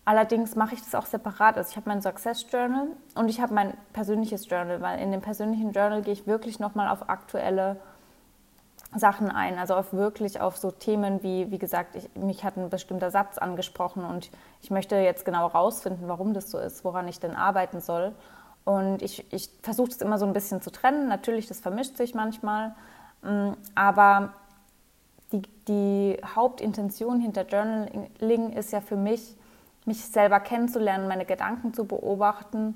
Allerdings 0.05 0.55
mache 0.55 0.75
ich 0.75 0.81
das 0.81 0.95
auch 0.95 1.07
separat. 1.07 1.57
Also 1.57 1.71
ich 1.71 1.77
habe 1.77 1.89
mein 1.89 2.03
Success 2.03 2.47
Journal 2.51 2.89
und 3.17 3.29
ich 3.29 3.41
habe 3.41 3.53
mein 3.53 3.77
persönliches 3.93 4.49
Journal, 4.49 4.81
weil 4.81 5.01
in 5.01 5.11
dem 5.11 5.21
persönlichen 5.21 5.73
Journal 5.73 6.03
gehe 6.03 6.13
ich 6.13 6.27
wirklich 6.27 6.61
nochmal 6.61 6.89
auf 6.89 7.09
aktuelle 7.09 7.81
Sachen 8.97 9.31
ein, 9.31 9.59
also 9.59 9.75
auf 9.75 9.93
wirklich 9.93 10.41
auf 10.41 10.57
so 10.57 10.71
Themen 10.73 11.23
wie, 11.23 11.51
wie 11.51 11.59
gesagt, 11.59 11.95
ich, 11.95 12.11
mich 12.17 12.45
hat 12.45 12.57
ein 12.57 12.71
bestimmter 12.71 13.11
Satz 13.11 13.39
angesprochen 13.39 14.05
und 14.05 14.31
ich 14.63 14.71
möchte 14.71 14.97
jetzt 14.97 15.25
genau 15.25 15.47
rausfinden, 15.47 16.09
warum 16.09 16.35
das 16.35 16.51
so 16.51 16.59
ist, 16.59 16.85
woran 16.85 17.07
ich 17.07 17.21
denn 17.21 17.37
arbeiten 17.37 17.81
soll. 17.81 18.13
Und 18.65 19.03
ich, 19.03 19.33
ich 19.33 19.49
versuche 19.63 19.91
das 19.91 19.99
immer 19.99 20.19
so 20.19 20.27
ein 20.27 20.33
bisschen 20.33 20.61
zu 20.61 20.71
trennen. 20.71 21.09
Natürlich, 21.09 21.47
das 21.47 21.61
vermischt 21.61 21.97
sich 21.97 22.15
manchmal, 22.15 22.75
mm, 23.23 23.53
aber 23.77 24.35
die, 25.33 25.43
die 25.69 26.21
Hauptintention 26.35 27.21
hinter 27.21 27.47
Journaling 27.47 28.53
ist 28.53 28.73
ja 28.73 28.81
für 28.81 28.97
mich, 28.97 29.37
mich 29.85 30.05
selber 30.05 30.41
kennenzulernen, 30.41 31.07
meine 31.07 31.25
Gedanken 31.25 31.73
zu 31.73 31.85
beobachten, 31.85 32.75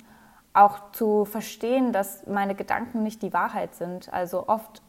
auch 0.53 0.93
zu 0.93 1.25
verstehen, 1.25 1.93
dass 1.93 2.27
meine 2.29 2.55
Gedanken 2.55 3.03
nicht 3.03 3.23
die 3.23 3.33
Wahrheit 3.33 3.75
sind. 3.75 4.13
Also 4.13 4.47
oft 4.47 4.81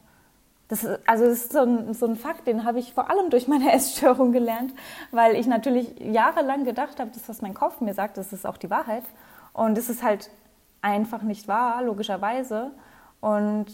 das 0.68 0.82
ist, 0.82 0.98
also 1.06 1.24
das 1.24 1.38
ist 1.38 1.52
so 1.52 1.60
ein, 1.60 1.94
so 1.94 2.06
ein 2.06 2.16
Fakt, 2.16 2.46
den 2.46 2.64
habe 2.64 2.78
ich 2.78 2.92
vor 2.92 3.10
allem 3.10 3.30
durch 3.30 3.46
meine 3.46 3.72
Essstörung 3.74 4.32
gelernt, 4.32 4.74
weil 5.10 5.36
ich 5.36 5.46
natürlich 5.46 5.98
jahrelang 6.00 6.64
gedacht 6.64 6.98
habe, 6.98 7.10
das, 7.12 7.28
was 7.28 7.42
mein 7.42 7.54
Kopf 7.54 7.80
mir 7.80 7.94
sagt, 7.94 8.16
das 8.16 8.32
ist 8.32 8.46
auch 8.46 8.56
die 8.56 8.70
Wahrheit. 8.70 9.04
Und 9.52 9.78
es 9.78 9.88
ist 9.88 10.02
halt 10.02 10.30
einfach 10.82 11.22
nicht 11.22 11.48
wahr, 11.48 11.82
logischerweise. 11.82 12.72
Und 13.20 13.66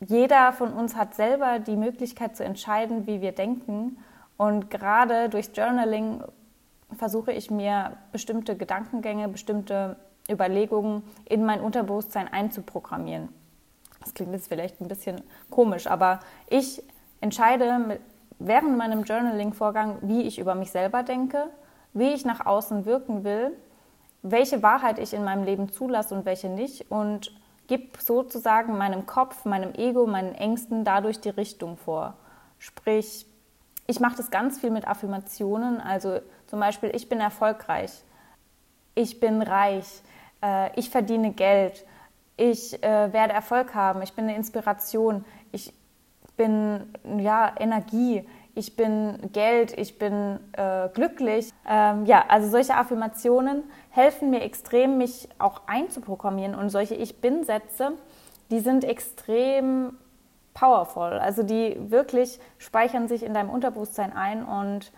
jeder 0.00 0.52
von 0.52 0.72
uns 0.72 0.96
hat 0.96 1.14
selber 1.14 1.58
die 1.58 1.76
Möglichkeit 1.76 2.36
zu 2.36 2.44
entscheiden, 2.44 3.06
wie 3.06 3.20
wir 3.20 3.32
denken. 3.32 3.98
Und 4.36 4.70
gerade 4.70 5.28
durch 5.28 5.50
Journaling 5.54 6.22
versuche 6.96 7.32
ich 7.32 7.50
mir 7.50 7.96
bestimmte 8.12 8.56
Gedankengänge, 8.56 9.28
bestimmte 9.28 9.96
Überlegungen 10.30 11.02
in 11.24 11.44
mein 11.44 11.60
Unterbewusstsein 11.60 12.32
einzuprogrammieren. 12.32 13.28
Das 14.04 14.14
klingt 14.14 14.32
jetzt 14.32 14.48
vielleicht 14.48 14.80
ein 14.80 14.88
bisschen 14.88 15.22
komisch, 15.50 15.86
aber 15.86 16.20
ich 16.48 16.82
entscheide 17.20 17.98
während 18.38 18.76
meinem 18.76 19.02
Journaling-Vorgang, 19.04 19.98
wie 20.02 20.22
ich 20.22 20.38
über 20.38 20.54
mich 20.54 20.70
selber 20.70 21.02
denke, 21.02 21.48
wie 21.94 22.12
ich 22.12 22.24
nach 22.24 22.44
außen 22.44 22.84
wirken 22.84 23.24
will, 23.24 23.52
welche 24.22 24.62
Wahrheit 24.62 24.98
ich 24.98 25.14
in 25.14 25.24
meinem 25.24 25.44
Leben 25.44 25.72
zulasse 25.72 26.14
und 26.14 26.24
welche 26.24 26.48
nicht 26.48 26.90
und 26.90 27.32
gebe 27.66 27.98
sozusagen 27.98 28.76
meinem 28.76 29.06
Kopf, 29.06 29.44
meinem 29.44 29.72
Ego, 29.74 30.06
meinen 30.06 30.34
Ängsten 30.34 30.84
dadurch 30.84 31.20
die 31.20 31.30
Richtung 31.30 31.76
vor. 31.76 32.14
Sprich, 32.58 33.26
ich 33.86 34.00
mache 34.00 34.16
das 34.16 34.30
ganz 34.30 34.58
viel 34.58 34.70
mit 34.70 34.86
Affirmationen, 34.86 35.80
also 35.80 36.20
zum 36.46 36.60
Beispiel, 36.60 36.90
ich 36.94 37.08
bin 37.08 37.20
erfolgreich, 37.20 37.90
ich 38.94 39.20
bin 39.20 39.42
reich, 39.42 40.02
äh, 40.42 40.78
ich 40.78 40.90
verdiene 40.90 41.32
Geld, 41.32 41.84
ich 42.36 42.82
äh, 42.82 43.12
werde 43.12 43.32
Erfolg 43.32 43.74
haben, 43.74 44.02
ich 44.02 44.12
bin 44.12 44.24
eine 44.24 44.36
Inspiration, 44.36 45.24
ich 45.52 45.72
bin 46.36 46.92
ja 47.18 47.52
Energie, 47.58 48.26
ich 48.54 48.76
bin 48.76 49.18
Geld, 49.32 49.76
ich 49.76 49.98
bin 49.98 50.38
äh, 50.52 50.88
glücklich. 50.94 51.50
Ähm, 51.68 52.06
ja, 52.06 52.24
also 52.28 52.48
solche 52.48 52.76
Affirmationen 52.76 53.64
helfen 53.90 54.30
mir 54.30 54.42
extrem, 54.42 54.98
mich 54.98 55.28
auch 55.38 55.62
einzuprogrammieren 55.66 56.54
und 56.54 56.70
solche 56.70 56.94
Ich 56.94 57.20
bin-Sätze, 57.20 57.92
die 58.50 58.60
sind 58.60 58.84
extrem 58.84 59.98
powerful. 60.54 61.18
Also 61.18 61.42
die 61.42 61.76
wirklich 61.90 62.38
speichern 62.58 63.08
sich 63.08 63.24
in 63.24 63.34
deinem 63.34 63.50
Unterbewusstsein 63.50 64.12
ein 64.12 64.44
und 64.44 64.92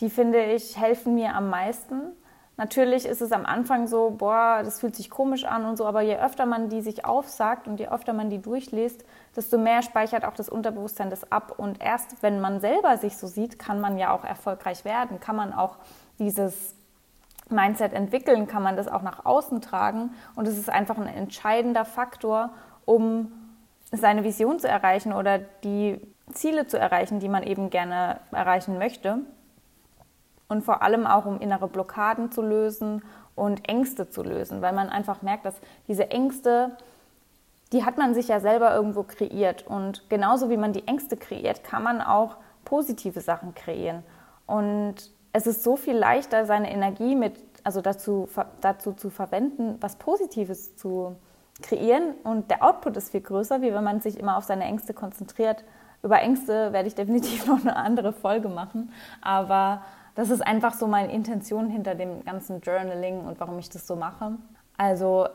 die 0.00 0.10
finde 0.10 0.44
ich 0.44 0.76
helfen 0.78 1.14
mir 1.14 1.34
am 1.34 1.48
meisten. 1.48 2.12
Natürlich 2.56 3.06
ist 3.06 3.22
es 3.22 3.32
am 3.32 3.46
Anfang 3.46 3.86
so, 3.86 4.10
boah, 4.10 4.60
das 4.62 4.80
fühlt 4.80 4.94
sich 4.94 5.08
komisch 5.08 5.44
an 5.44 5.64
und 5.64 5.78
so, 5.78 5.86
aber 5.86 6.02
je 6.02 6.18
öfter 6.18 6.44
man 6.44 6.68
die 6.68 6.82
sich 6.82 7.06
aufsagt 7.06 7.66
und 7.66 7.80
je 7.80 7.88
öfter 7.88 8.12
man 8.12 8.28
die 8.28 8.40
durchliest, 8.42 9.02
desto 9.34 9.56
mehr 9.56 9.80
speichert 9.80 10.26
auch 10.26 10.34
das 10.34 10.50
Unterbewusstsein 10.50 11.08
das 11.08 11.32
ab. 11.32 11.54
Und 11.56 11.80
erst 11.82 12.22
wenn 12.22 12.38
man 12.38 12.60
selber 12.60 12.98
sich 12.98 13.16
so 13.16 13.26
sieht, 13.26 13.58
kann 13.58 13.80
man 13.80 13.96
ja 13.96 14.12
auch 14.12 14.24
erfolgreich 14.24 14.84
werden, 14.84 15.20
kann 15.20 15.36
man 15.36 15.54
auch 15.54 15.78
dieses 16.18 16.74
Mindset 17.48 17.94
entwickeln, 17.94 18.46
kann 18.46 18.62
man 18.62 18.76
das 18.76 18.88
auch 18.88 19.02
nach 19.02 19.24
außen 19.24 19.62
tragen. 19.62 20.10
Und 20.34 20.46
es 20.46 20.58
ist 20.58 20.68
einfach 20.68 20.98
ein 20.98 21.06
entscheidender 21.06 21.86
Faktor, 21.86 22.50
um 22.84 23.32
seine 23.90 24.22
Vision 24.22 24.58
zu 24.58 24.68
erreichen 24.68 25.14
oder 25.14 25.38
die 25.38 25.98
Ziele 26.32 26.66
zu 26.66 26.78
erreichen, 26.78 27.20
die 27.20 27.28
man 27.28 27.42
eben 27.42 27.70
gerne 27.70 28.20
erreichen 28.32 28.76
möchte 28.76 29.20
und 30.50 30.62
vor 30.62 30.82
allem 30.82 31.06
auch 31.06 31.24
um 31.24 31.40
innere 31.40 31.68
Blockaden 31.68 32.32
zu 32.32 32.42
lösen 32.42 33.02
und 33.36 33.66
Ängste 33.68 34.10
zu 34.10 34.22
lösen, 34.22 34.60
weil 34.60 34.72
man 34.72 34.90
einfach 34.90 35.22
merkt, 35.22 35.46
dass 35.46 35.54
diese 35.86 36.10
Ängste, 36.10 36.72
die 37.72 37.84
hat 37.84 37.96
man 37.96 38.14
sich 38.14 38.28
ja 38.28 38.40
selber 38.40 38.74
irgendwo 38.74 39.04
kreiert. 39.04 39.64
Und 39.66 40.10
genauso 40.10 40.50
wie 40.50 40.56
man 40.56 40.72
die 40.72 40.86
Ängste 40.88 41.16
kreiert, 41.16 41.62
kann 41.62 41.84
man 41.84 42.00
auch 42.02 42.36
positive 42.64 43.20
Sachen 43.20 43.54
kreieren. 43.54 44.02
Und 44.46 44.96
es 45.32 45.46
ist 45.46 45.62
so 45.62 45.76
viel 45.76 45.96
leichter, 45.96 46.44
seine 46.44 46.72
Energie 46.72 47.14
mit, 47.14 47.34
also 47.62 47.80
dazu, 47.80 48.28
dazu 48.60 48.92
zu 48.92 49.08
verwenden, 49.08 49.76
was 49.80 49.96
Positives 49.96 50.74
zu 50.74 51.14
kreieren. 51.62 52.14
Und 52.24 52.50
der 52.50 52.64
Output 52.64 52.96
ist 52.96 53.12
viel 53.12 53.20
größer, 53.20 53.62
wie 53.62 53.72
wenn 53.72 53.84
man 53.84 54.00
sich 54.00 54.18
immer 54.18 54.36
auf 54.36 54.44
seine 54.44 54.64
Ängste 54.64 54.94
konzentriert. 54.94 55.62
Über 56.02 56.18
Ängste 56.20 56.72
werde 56.72 56.88
ich 56.88 56.96
definitiv 56.96 57.46
noch 57.46 57.60
eine 57.60 57.76
andere 57.76 58.12
Folge 58.12 58.48
machen, 58.48 58.92
aber 59.22 59.82
das 60.14 60.30
ist 60.30 60.40
einfach 60.40 60.74
so 60.74 60.86
meine 60.86 61.12
Intention 61.12 61.70
hinter 61.70 61.94
dem 61.94 62.24
ganzen 62.24 62.60
Journaling 62.60 63.20
und 63.20 63.40
warum 63.40 63.58
ich 63.58 63.70
das 63.70 63.86
so 63.86 63.96
mache. 63.96 64.32
Also 64.76 65.28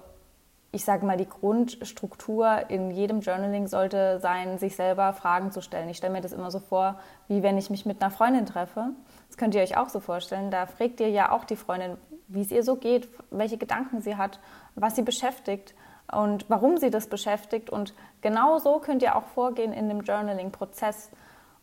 ich 0.76 0.84
sage 0.84 1.06
mal, 1.06 1.16
die 1.16 1.30
Grundstruktur 1.30 2.70
in 2.70 2.92
jedem 2.92 3.22
Journaling 3.22 3.68
sollte 3.68 4.20
sein, 4.20 4.58
sich 4.58 4.76
selber 4.76 5.14
Fragen 5.14 5.52
zu 5.54 5.62
stellen. 5.62 5.88
Ich 5.88 5.96
stelle 5.96 6.12
mir 6.12 6.20
das 6.20 6.34
immer 6.34 6.52
so 6.52 6.60
vor, 6.60 7.00
wie 7.30 7.44
wenn 7.44 7.58
ich 7.58 7.70
mich 7.70 7.86
mit 7.86 8.02
einer 8.02 8.12
Freundin 8.12 8.46
treffe. 8.46 8.90
Das 9.30 9.38
könnt 9.38 9.56
ihr 9.56 9.62
euch 9.62 9.78
auch 9.78 9.88
so 9.88 10.02
vorstellen. 10.02 10.52
Da 10.52 10.66
fragt 10.66 11.00
ihr 11.00 11.10
ja 11.10 11.32
auch 11.32 11.46
die 11.46 11.56
Freundin, 11.56 11.96
wie 12.28 12.42
es 12.42 12.52
ihr 12.52 12.62
so 12.62 12.76
geht, 12.76 13.08
welche 13.32 13.58
Gedanken 13.58 14.02
sie 14.02 14.18
hat, 14.18 14.42
was 14.76 14.98
sie 14.98 15.04
beschäftigt 15.04 15.76
und 16.12 16.50
warum 16.50 16.78
sie 16.78 16.90
das 16.90 17.08
beschäftigt. 17.08 17.70
Und 17.70 17.94
genau 18.20 18.60
so 18.60 18.80
könnt 18.80 19.02
ihr 19.02 19.16
auch 19.16 19.28
vorgehen 19.28 19.72
in 19.72 19.88
dem 19.88 20.02
Journaling-Prozess. 20.02 21.10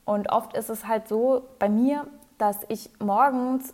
Und 0.06 0.32
oft 0.32 0.56
ist 0.56 0.70
es 0.70 0.86
halt 0.86 1.06
so 1.06 1.42
bei 1.58 1.68
mir, 1.68 2.06
dass 2.42 2.58
ich 2.66 2.90
morgens 2.98 3.72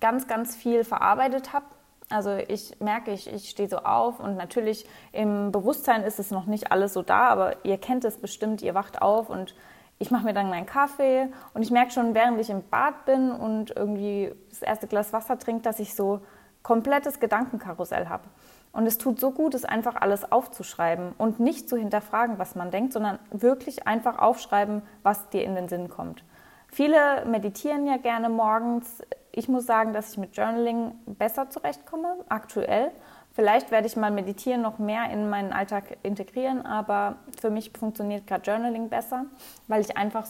ganz, 0.00 0.26
ganz 0.26 0.56
viel 0.56 0.82
verarbeitet 0.82 1.52
habe. 1.52 1.66
Also 2.10 2.32
ich 2.34 2.80
merke, 2.80 3.12
ich, 3.12 3.32
ich 3.32 3.48
stehe 3.48 3.68
so 3.68 3.78
auf 3.78 4.18
und 4.18 4.36
natürlich 4.36 4.88
im 5.12 5.52
Bewusstsein 5.52 6.02
ist 6.02 6.18
es 6.18 6.32
noch 6.32 6.46
nicht 6.46 6.72
alles 6.72 6.94
so 6.94 7.02
da, 7.02 7.28
aber 7.28 7.64
ihr 7.64 7.78
kennt 7.78 8.04
es 8.04 8.16
bestimmt, 8.16 8.60
ihr 8.60 8.74
wacht 8.74 9.02
auf 9.02 9.30
und 9.30 9.54
ich 10.00 10.10
mache 10.10 10.24
mir 10.24 10.32
dann 10.32 10.50
meinen 10.50 10.66
Kaffee 10.66 11.28
und 11.54 11.62
ich 11.62 11.70
merke 11.70 11.92
schon, 11.92 12.12
während 12.16 12.40
ich 12.40 12.50
im 12.50 12.64
Bad 12.68 13.04
bin 13.04 13.30
und 13.30 13.76
irgendwie 13.76 14.32
das 14.50 14.62
erste 14.62 14.88
Glas 14.88 15.12
Wasser 15.12 15.38
trinke, 15.38 15.62
dass 15.62 15.78
ich 15.78 15.94
so 15.94 16.20
komplettes 16.64 17.20
Gedankenkarussell 17.20 18.08
habe. 18.08 18.24
Und 18.72 18.86
es 18.86 18.98
tut 18.98 19.20
so 19.20 19.30
gut, 19.30 19.54
es 19.54 19.64
einfach 19.64 19.94
alles 19.94 20.32
aufzuschreiben 20.32 21.12
und 21.18 21.38
nicht 21.38 21.68
zu 21.68 21.76
hinterfragen, 21.76 22.40
was 22.40 22.56
man 22.56 22.72
denkt, 22.72 22.94
sondern 22.94 23.20
wirklich 23.30 23.86
einfach 23.86 24.18
aufschreiben, 24.18 24.82
was 25.04 25.28
dir 25.30 25.44
in 25.44 25.54
den 25.54 25.68
Sinn 25.68 25.88
kommt. 25.88 26.24
Viele 26.68 27.24
meditieren 27.26 27.86
ja 27.86 27.96
gerne 27.96 28.28
morgens. 28.28 29.02
Ich 29.32 29.48
muss 29.48 29.66
sagen, 29.66 29.92
dass 29.92 30.12
ich 30.12 30.18
mit 30.18 30.36
Journaling 30.36 30.92
besser 31.06 31.50
zurechtkomme, 31.50 32.16
aktuell. 32.28 32.92
Vielleicht 33.32 33.70
werde 33.70 33.86
ich 33.86 33.96
mal 33.96 34.10
meditieren 34.10 34.62
noch 34.62 34.78
mehr 34.78 35.10
in 35.10 35.30
meinen 35.30 35.52
Alltag 35.52 35.98
integrieren, 36.02 36.66
aber 36.66 37.16
für 37.40 37.50
mich 37.50 37.70
funktioniert 37.70 38.26
gerade 38.26 38.42
Journaling 38.42 38.88
besser, 38.88 39.26
weil 39.68 39.80
ich 39.80 39.96
einfach 39.96 40.26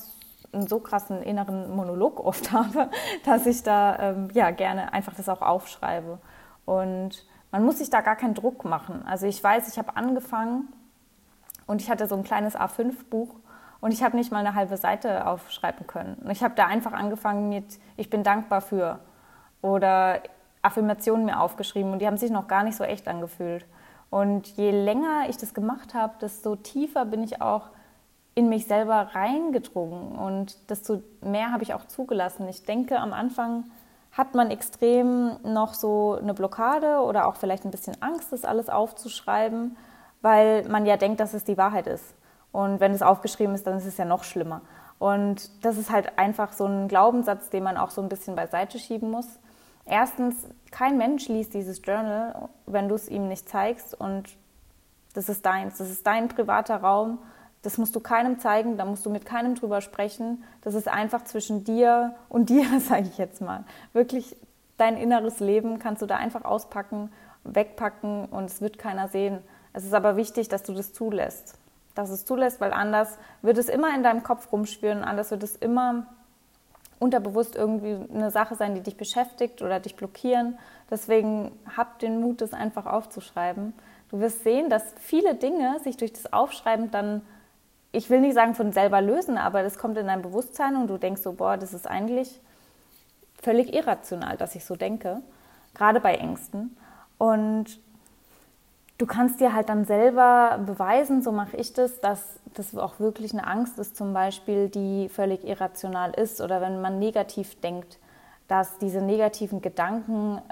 einen 0.52 0.66
so 0.66 0.80
krassen 0.80 1.22
inneren 1.22 1.74
Monolog 1.74 2.20
oft 2.24 2.52
habe, 2.52 2.90
dass 3.24 3.46
ich 3.46 3.62
da 3.62 3.98
ähm, 3.98 4.28
ja 4.32 4.50
gerne 4.50 4.92
einfach 4.92 5.14
das 5.14 5.28
auch 5.28 5.42
aufschreibe. 5.42 6.18
Und 6.64 7.26
man 7.50 7.64
muss 7.64 7.78
sich 7.78 7.90
da 7.90 8.00
gar 8.02 8.16
keinen 8.16 8.34
Druck 8.34 8.64
machen. 8.64 9.02
Also 9.06 9.26
ich 9.26 9.42
weiß, 9.42 9.68
ich 9.68 9.78
habe 9.78 9.96
angefangen 9.96 10.68
und 11.66 11.80
ich 11.80 11.90
hatte 11.90 12.06
so 12.06 12.14
ein 12.14 12.24
kleines 12.24 12.56
A5-Buch 12.56 13.34
und 13.80 13.92
ich 13.92 14.02
habe 14.02 14.16
nicht 14.16 14.32
mal 14.32 14.40
eine 14.40 14.54
halbe 14.54 14.76
Seite 14.76 15.26
aufschreiben 15.26 15.86
können. 15.86 16.14
Und 16.24 16.30
ich 16.30 16.42
habe 16.42 16.54
da 16.54 16.66
einfach 16.66 16.92
angefangen 16.92 17.48
mit, 17.48 17.78
ich 17.96 18.10
bin 18.10 18.22
dankbar 18.22 18.60
für 18.60 18.98
oder 19.62 20.20
Affirmationen 20.62 21.26
mir 21.26 21.40
aufgeschrieben 21.40 21.92
und 21.92 22.00
die 22.00 22.06
haben 22.06 22.16
sich 22.16 22.30
noch 22.30 22.48
gar 22.48 22.64
nicht 22.64 22.76
so 22.76 22.84
echt 22.84 23.08
angefühlt. 23.08 23.66
Und 24.10 24.48
je 24.56 24.70
länger 24.70 25.28
ich 25.28 25.36
das 25.36 25.54
gemacht 25.54 25.94
habe, 25.94 26.14
desto 26.20 26.56
tiefer 26.56 27.04
bin 27.04 27.22
ich 27.22 27.42
auch 27.42 27.68
in 28.34 28.48
mich 28.48 28.66
selber 28.66 29.10
reingedrungen 29.14 30.16
und 30.16 30.70
desto 30.70 31.02
mehr 31.20 31.52
habe 31.52 31.62
ich 31.62 31.74
auch 31.74 31.86
zugelassen. 31.86 32.48
Ich 32.48 32.64
denke, 32.64 32.98
am 32.98 33.12
Anfang 33.12 33.64
hat 34.12 34.34
man 34.34 34.50
extrem 34.50 35.36
noch 35.42 35.74
so 35.74 36.18
eine 36.20 36.34
Blockade 36.34 37.00
oder 37.00 37.26
auch 37.26 37.36
vielleicht 37.36 37.64
ein 37.64 37.70
bisschen 37.70 38.00
Angst, 38.00 38.32
das 38.32 38.44
alles 38.44 38.68
aufzuschreiben, 38.68 39.76
weil 40.22 40.66
man 40.68 40.86
ja 40.86 40.96
denkt, 40.96 41.20
dass 41.20 41.34
es 41.34 41.44
die 41.44 41.58
Wahrheit 41.58 41.86
ist. 41.86 42.14
Und 42.52 42.80
wenn 42.80 42.92
es 42.92 43.02
aufgeschrieben 43.02 43.54
ist, 43.54 43.66
dann 43.66 43.78
ist 43.78 43.86
es 43.86 43.96
ja 43.96 44.04
noch 44.04 44.24
schlimmer. 44.24 44.62
Und 44.98 45.64
das 45.64 45.78
ist 45.78 45.90
halt 45.90 46.18
einfach 46.18 46.52
so 46.52 46.66
ein 46.66 46.88
Glaubenssatz, 46.88 47.50
den 47.50 47.62
man 47.62 47.76
auch 47.76 47.90
so 47.90 48.02
ein 48.02 48.08
bisschen 48.08 48.34
beiseite 48.34 48.78
schieben 48.78 49.10
muss. 49.10 49.26
Erstens, 49.84 50.34
kein 50.70 50.98
Mensch 50.98 51.28
liest 51.28 51.54
dieses 51.54 51.80
Journal, 51.84 52.48
wenn 52.66 52.88
du 52.88 52.94
es 52.94 53.08
ihm 53.08 53.28
nicht 53.28 53.48
zeigst. 53.48 53.94
Und 53.98 54.36
das 55.14 55.28
ist 55.28 55.46
deins. 55.46 55.78
Das 55.78 55.90
ist 55.90 56.06
dein 56.06 56.28
privater 56.28 56.76
Raum. 56.76 57.18
Das 57.62 57.78
musst 57.78 57.94
du 57.96 58.00
keinem 58.00 58.38
zeigen, 58.38 58.76
da 58.76 58.84
musst 58.84 59.04
du 59.04 59.10
mit 59.10 59.26
keinem 59.26 59.54
drüber 59.54 59.80
sprechen. 59.80 60.44
Das 60.62 60.74
ist 60.74 60.88
einfach 60.88 61.24
zwischen 61.24 61.64
dir 61.64 62.14
und 62.28 62.50
dir, 62.50 62.64
sage 62.80 63.02
ich 63.02 63.18
jetzt 63.18 63.40
mal. 63.40 63.64
Wirklich 63.92 64.36
dein 64.76 64.96
inneres 64.96 65.40
Leben 65.40 65.78
kannst 65.78 66.02
du 66.02 66.06
da 66.06 66.16
einfach 66.16 66.44
auspacken, 66.44 67.10
wegpacken 67.44 68.26
und 68.26 68.44
es 68.44 68.60
wird 68.60 68.78
keiner 68.78 69.08
sehen. 69.08 69.40
Es 69.72 69.84
ist 69.84 69.94
aber 69.94 70.16
wichtig, 70.16 70.48
dass 70.48 70.62
du 70.62 70.72
das 70.72 70.92
zulässt 70.92 71.58
dass 71.98 72.10
es 72.10 72.24
zulässt, 72.24 72.60
weil 72.60 72.72
anders 72.72 73.18
wird 73.42 73.58
es 73.58 73.68
immer 73.68 73.92
in 73.92 74.04
deinem 74.04 74.22
Kopf 74.22 74.52
rumspüren, 74.52 75.02
anders 75.02 75.32
wird 75.32 75.42
es 75.42 75.56
immer 75.56 76.06
unterbewusst 77.00 77.56
irgendwie 77.56 77.98
eine 78.14 78.30
Sache 78.30 78.54
sein, 78.54 78.76
die 78.76 78.82
dich 78.82 78.96
beschäftigt 78.96 79.62
oder 79.62 79.80
dich 79.80 79.96
blockieren. 79.96 80.58
Deswegen 80.90 81.50
hab 81.76 81.98
den 81.98 82.20
Mut, 82.20 82.40
das 82.40 82.52
einfach 82.52 82.86
aufzuschreiben. 82.86 83.72
Du 84.10 84.20
wirst 84.20 84.44
sehen, 84.44 84.70
dass 84.70 84.94
viele 85.00 85.34
Dinge 85.34 85.80
sich 85.80 85.96
durch 85.96 86.12
das 86.12 86.32
Aufschreiben 86.32 86.92
dann, 86.92 87.22
ich 87.90 88.10
will 88.10 88.20
nicht 88.20 88.34
sagen 88.34 88.54
von 88.54 88.70
selber 88.70 89.00
lösen, 89.00 89.36
aber 89.36 89.64
das 89.64 89.76
kommt 89.76 89.98
in 89.98 90.06
dein 90.06 90.22
Bewusstsein 90.22 90.76
und 90.76 90.86
du 90.86 90.98
denkst 90.98 91.22
so, 91.22 91.32
boah, 91.32 91.56
das 91.56 91.74
ist 91.74 91.88
eigentlich 91.88 92.40
völlig 93.42 93.74
irrational, 93.74 94.36
dass 94.36 94.54
ich 94.54 94.64
so 94.64 94.76
denke, 94.76 95.20
gerade 95.74 95.98
bei 95.98 96.14
Ängsten. 96.14 96.76
Und 97.18 97.80
du 98.98 99.06
kannst 99.06 99.40
dir 99.40 99.54
halt 99.54 99.68
dann 99.68 99.84
selber 99.84 100.60
beweisen, 100.64 101.22
so 101.22 101.32
mache 101.32 101.56
ich 101.56 101.72
das, 101.72 102.00
dass 102.00 102.40
das 102.54 102.76
auch 102.76 102.98
wirklich 102.98 103.32
eine 103.32 103.46
Angst 103.46 103.78
ist, 103.78 103.96
zum 103.96 104.12
Beispiel, 104.12 104.68
die 104.68 105.08
völlig 105.08 105.44
irrational 105.44 106.10
ist 106.12 106.40
oder 106.40 106.60
wenn 106.60 106.80
man 106.80 106.98
negativ 106.98 107.60
denkt, 107.60 107.98
dass 108.48 108.78
diese 108.78 109.00
negativen 109.00 109.62
Gedanken 109.62 110.42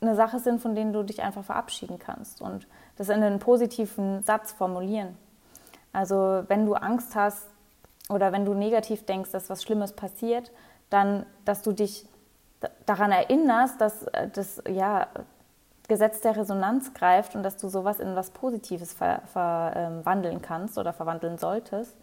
eine 0.00 0.16
Sache 0.16 0.40
sind, 0.40 0.60
von 0.60 0.74
denen 0.74 0.92
du 0.92 1.02
dich 1.02 1.22
einfach 1.22 1.44
verabschieden 1.44 1.98
kannst 1.98 2.42
und 2.42 2.66
das 2.96 3.08
in 3.08 3.22
einen 3.22 3.38
positiven 3.38 4.22
Satz 4.22 4.52
formulieren. 4.52 5.16
Also 5.92 6.44
wenn 6.48 6.66
du 6.66 6.74
Angst 6.74 7.14
hast 7.14 7.46
oder 8.08 8.32
wenn 8.32 8.44
du 8.44 8.54
negativ 8.54 9.06
denkst, 9.06 9.30
dass 9.30 9.48
was 9.48 9.62
Schlimmes 9.62 9.92
passiert, 9.92 10.50
dann, 10.90 11.24
dass 11.44 11.62
du 11.62 11.72
dich 11.72 12.06
daran 12.86 13.12
erinnerst, 13.12 13.80
dass 13.80 14.02
äh, 14.08 14.28
das 14.28 14.62
ja, 14.68 15.06
Gesetz 15.88 16.20
der 16.22 16.36
Resonanz 16.36 16.94
greift 16.94 17.34
und 17.34 17.42
dass 17.42 17.56
du 17.56 17.68
sowas 17.68 18.00
in 18.00 18.16
was 18.16 18.30
Positives 18.30 18.94
ver, 18.94 19.20
verwandeln 19.26 20.36
ähm, 20.36 20.42
kannst 20.42 20.78
oder 20.78 20.92
verwandeln 20.92 21.36
solltest 21.36 21.94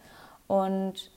und 0.46 1.10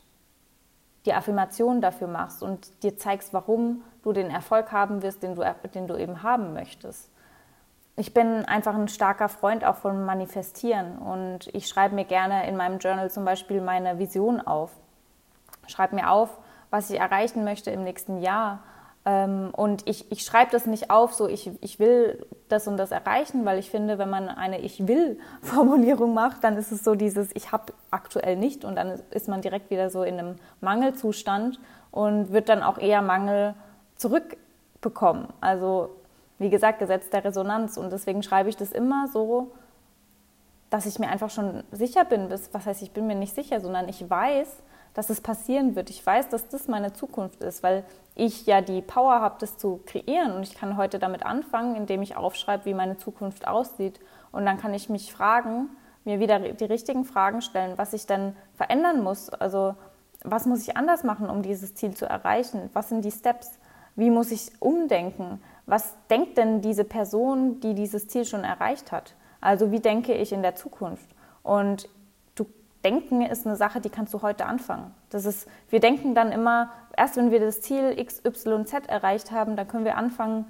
die 1.06 1.14
Affirmation 1.14 1.82
dafür 1.82 2.08
machst 2.08 2.42
und 2.42 2.84
dir 2.84 2.98
zeigst, 2.98 3.34
warum 3.34 3.84
du 4.02 4.12
den 4.14 4.32
Erfolg 4.32 4.72
haben 4.72 5.04
wirst, 5.04 5.22
den 5.22 5.36
du, 5.36 5.44
den 5.76 5.88
du 5.88 5.96
eben 5.96 6.24
haben 6.24 6.54
möchtest. 6.54 7.12
Ich 7.98 8.14
bin 8.14 8.44
einfach 8.46 8.74
ein 8.74 8.88
starker 8.88 9.30
Freund 9.30 9.64
auch 9.64 9.78
von 9.78 10.04
Manifestieren 10.04 10.98
und 10.98 11.48
ich 11.54 11.68
schreibe 11.68 11.96
mir 11.96 12.06
gerne 12.06 12.48
in 12.48 12.58
meinem 12.58 12.80
Journal 12.80 13.12
zum 13.12 13.24
Beispiel 13.24 13.62
meine 13.62 14.00
Vision 14.00 14.42
auf. 14.42 14.72
Schreibe 15.68 15.96
mir 15.96 16.10
auf, 16.10 16.38
was 16.72 16.90
ich 16.90 17.00
erreichen 17.00 17.44
möchte 17.44 17.72
im 17.72 17.84
nächsten 17.84 18.18
Jahr 18.18 18.64
und 19.08 19.88
ich, 19.88 20.12
ich 20.12 20.24
schreibe 20.24 20.52
das 20.52 20.66
nicht 20.66 20.90
auf, 20.90 21.14
so 21.14 21.28
ich, 21.28 21.52
ich 21.62 21.78
will 21.78 22.26
das 22.50 22.68
und 22.68 22.78
das 22.78 22.90
erreichen, 22.90 23.46
weil 23.46 23.60
ich 23.60 23.70
finde, 23.70 24.00
wenn 24.00 24.10
man 24.10 24.30
eine 24.30 24.60
Ich 24.62 24.88
will-Formulierung 24.88 26.14
macht, 26.16 26.44
dann 26.44 26.58
ist 26.58 26.72
es 26.72 26.84
so 26.84 26.96
dieses 26.96 27.30
Ich 27.36 27.52
habe 27.52 27.74
aktuell 27.92 28.36
nicht 28.36 28.66
und 28.66 28.76
dann 28.76 29.00
ist 29.12 29.28
man 29.28 29.42
direkt 29.42 29.70
wieder 29.70 29.92
so 29.92 30.02
in 30.02 30.18
einem 30.18 30.36
Mangelzustand 30.60 31.60
und 31.92 32.32
wird 32.32 32.50
dann 32.50 32.64
auch 32.64 32.80
eher 32.80 33.04
Mangel 33.04 33.54
zurückbekommen. 33.96 35.28
Also 35.40 35.96
wie 36.40 36.50
gesagt, 36.50 36.80
Gesetz 36.80 37.12
der 37.12 37.24
Resonanz 37.24 37.78
und 37.78 37.92
deswegen 37.92 38.24
schreibe 38.24 38.50
ich 38.50 38.58
das 38.58 38.72
immer 38.72 39.08
so, 39.08 39.52
dass 40.72 40.88
ich 40.88 40.98
mir 40.98 41.10
einfach 41.10 41.30
schon 41.30 41.64
sicher 41.72 42.06
bin, 42.06 42.32
was 42.32 42.66
heißt, 42.66 42.82
ich 42.82 42.92
bin 42.92 43.06
mir 43.06 43.16
nicht 43.16 43.36
sicher, 43.36 43.62
sondern 43.62 43.88
ich 43.88 44.10
weiß, 44.10 44.64
dass 44.96 45.10
es 45.10 45.22
passieren 45.22 45.76
wird. 45.76 45.92
Ich 45.92 46.04
weiß, 46.04 46.30
dass 46.30 46.48
das 46.48 46.68
meine 46.68 46.94
Zukunft 46.94 47.42
ist, 47.42 47.62
weil 47.62 47.84
ich 48.16 48.46
ja 48.48 48.62
die 48.62 48.82
Power 48.82 49.20
habe, 49.20 49.36
das 49.40 49.58
zu 49.58 49.82
kreieren. 49.86 50.32
Und 50.32 50.44
ich 50.44 50.56
kann 50.56 50.78
heute 50.78 50.98
damit 50.98 51.24
anfangen, 51.24 51.76
indem 51.76 52.02
ich 52.02 52.16
aufschreibe, 52.16 52.66
wie 52.66 52.74
meine 52.74 52.98
Zukunft 52.98 53.48
aussieht. 53.48 54.00
Und 54.32 54.46
dann 54.46 54.58
kann 54.58 54.74
ich 54.74 54.90
mich 54.90 55.14
fragen, 55.14 55.70
mir 56.06 56.20
wieder 56.20 56.40
die 56.40 56.66
richtigen 56.66 57.04
Fragen 57.04 57.42
stellen, 57.42 57.78
was 57.78 57.94
ich 57.94 58.08
dann 58.08 58.36
verändern 58.56 59.04
muss. 59.04 59.30
Also 59.30 59.76
was 60.24 60.46
muss 60.46 60.66
ich 60.66 60.78
anders 60.78 61.04
machen, 61.04 61.30
um 61.30 61.42
dieses 61.42 61.76
Ziel 61.76 61.94
zu 61.94 62.06
erreichen? 62.06 62.70
Was 62.74 62.90
sind 62.90 63.04
die 63.04 63.12
Steps? 63.12 63.60
Wie 63.96 64.10
muss 64.10 64.32
ich 64.32 64.52
umdenken? 64.60 65.42
Was 65.66 65.94
denkt 66.10 66.38
denn 66.38 66.62
diese 66.62 66.86
Person, 66.86 67.60
die 67.60 67.74
dieses 67.74 68.08
Ziel 68.08 68.26
schon 68.26 68.46
erreicht 68.46 68.94
hat? 68.94 69.14
Also 69.42 69.72
wie 69.72 69.82
denke 69.82 70.14
ich 70.14 70.32
in 70.32 70.42
der 70.42 70.56
Zukunft? 70.56 71.10
Und 71.44 71.90
Denken 72.86 73.24
ist 73.24 73.48
eine 73.48 73.56
Sache, 73.56 73.82
die 73.82 73.90
kannst 73.90 74.14
du 74.14 74.22
heute 74.22 74.46
anfangen. 74.46 74.94
Das 75.10 75.26
ist, 75.26 75.50
wir 75.70 75.80
denken 75.80 76.14
dann 76.14 76.32
immer, 76.32 76.70
erst 76.96 77.18
wenn 77.18 77.32
wir 77.32 77.40
das 77.40 77.60
Ziel 77.60 77.96
X, 77.98 78.22
Y, 78.24 78.66
Z 78.68 78.88
erreicht 78.88 79.32
haben, 79.32 79.56
dann 79.56 79.68
können 79.68 79.86
wir 79.86 79.98
anfangen, 79.98 80.46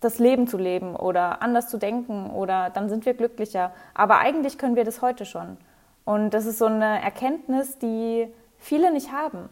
das 0.00 0.18
Leben 0.18 0.48
zu 0.48 0.58
leben 0.58 0.96
oder 0.96 1.40
anders 1.40 1.68
zu 1.68 1.78
denken 1.78 2.30
oder 2.30 2.70
dann 2.70 2.88
sind 2.88 3.06
wir 3.06 3.14
glücklicher. 3.14 3.70
Aber 3.94 4.18
eigentlich 4.18 4.58
können 4.58 4.74
wir 4.74 4.84
das 4.84 5.02
heute 5.02 5.24
schon. 5.24 5.56
Und 6.04 6.30
das 6.30 6.46
ist 6.46 6.58
so 6.58 6.64
eine 6.64 7.00
Erkenntnis, 7.00 7.78
die 7.78 8.26
viele 8.58 8.92
nicht 8.92 9.12
haben. 9.12 9.48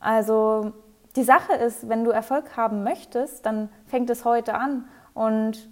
Also 0.00 0.72
die 1.14 1.22
Sache 1.22 1.52
ist, 1.52 1.88
wenn 1.88 2.02
du 2.02 2.10
Erfolg 2.10 2.56
haben 2.56 2.82
möchtest, 2.82 3.46
dann 3.46 3.68
fängt 3.86 4.10
es 4.10 4.24
heute 4.24 4.54
an. 4.54 4.88
Und 5.12 5.68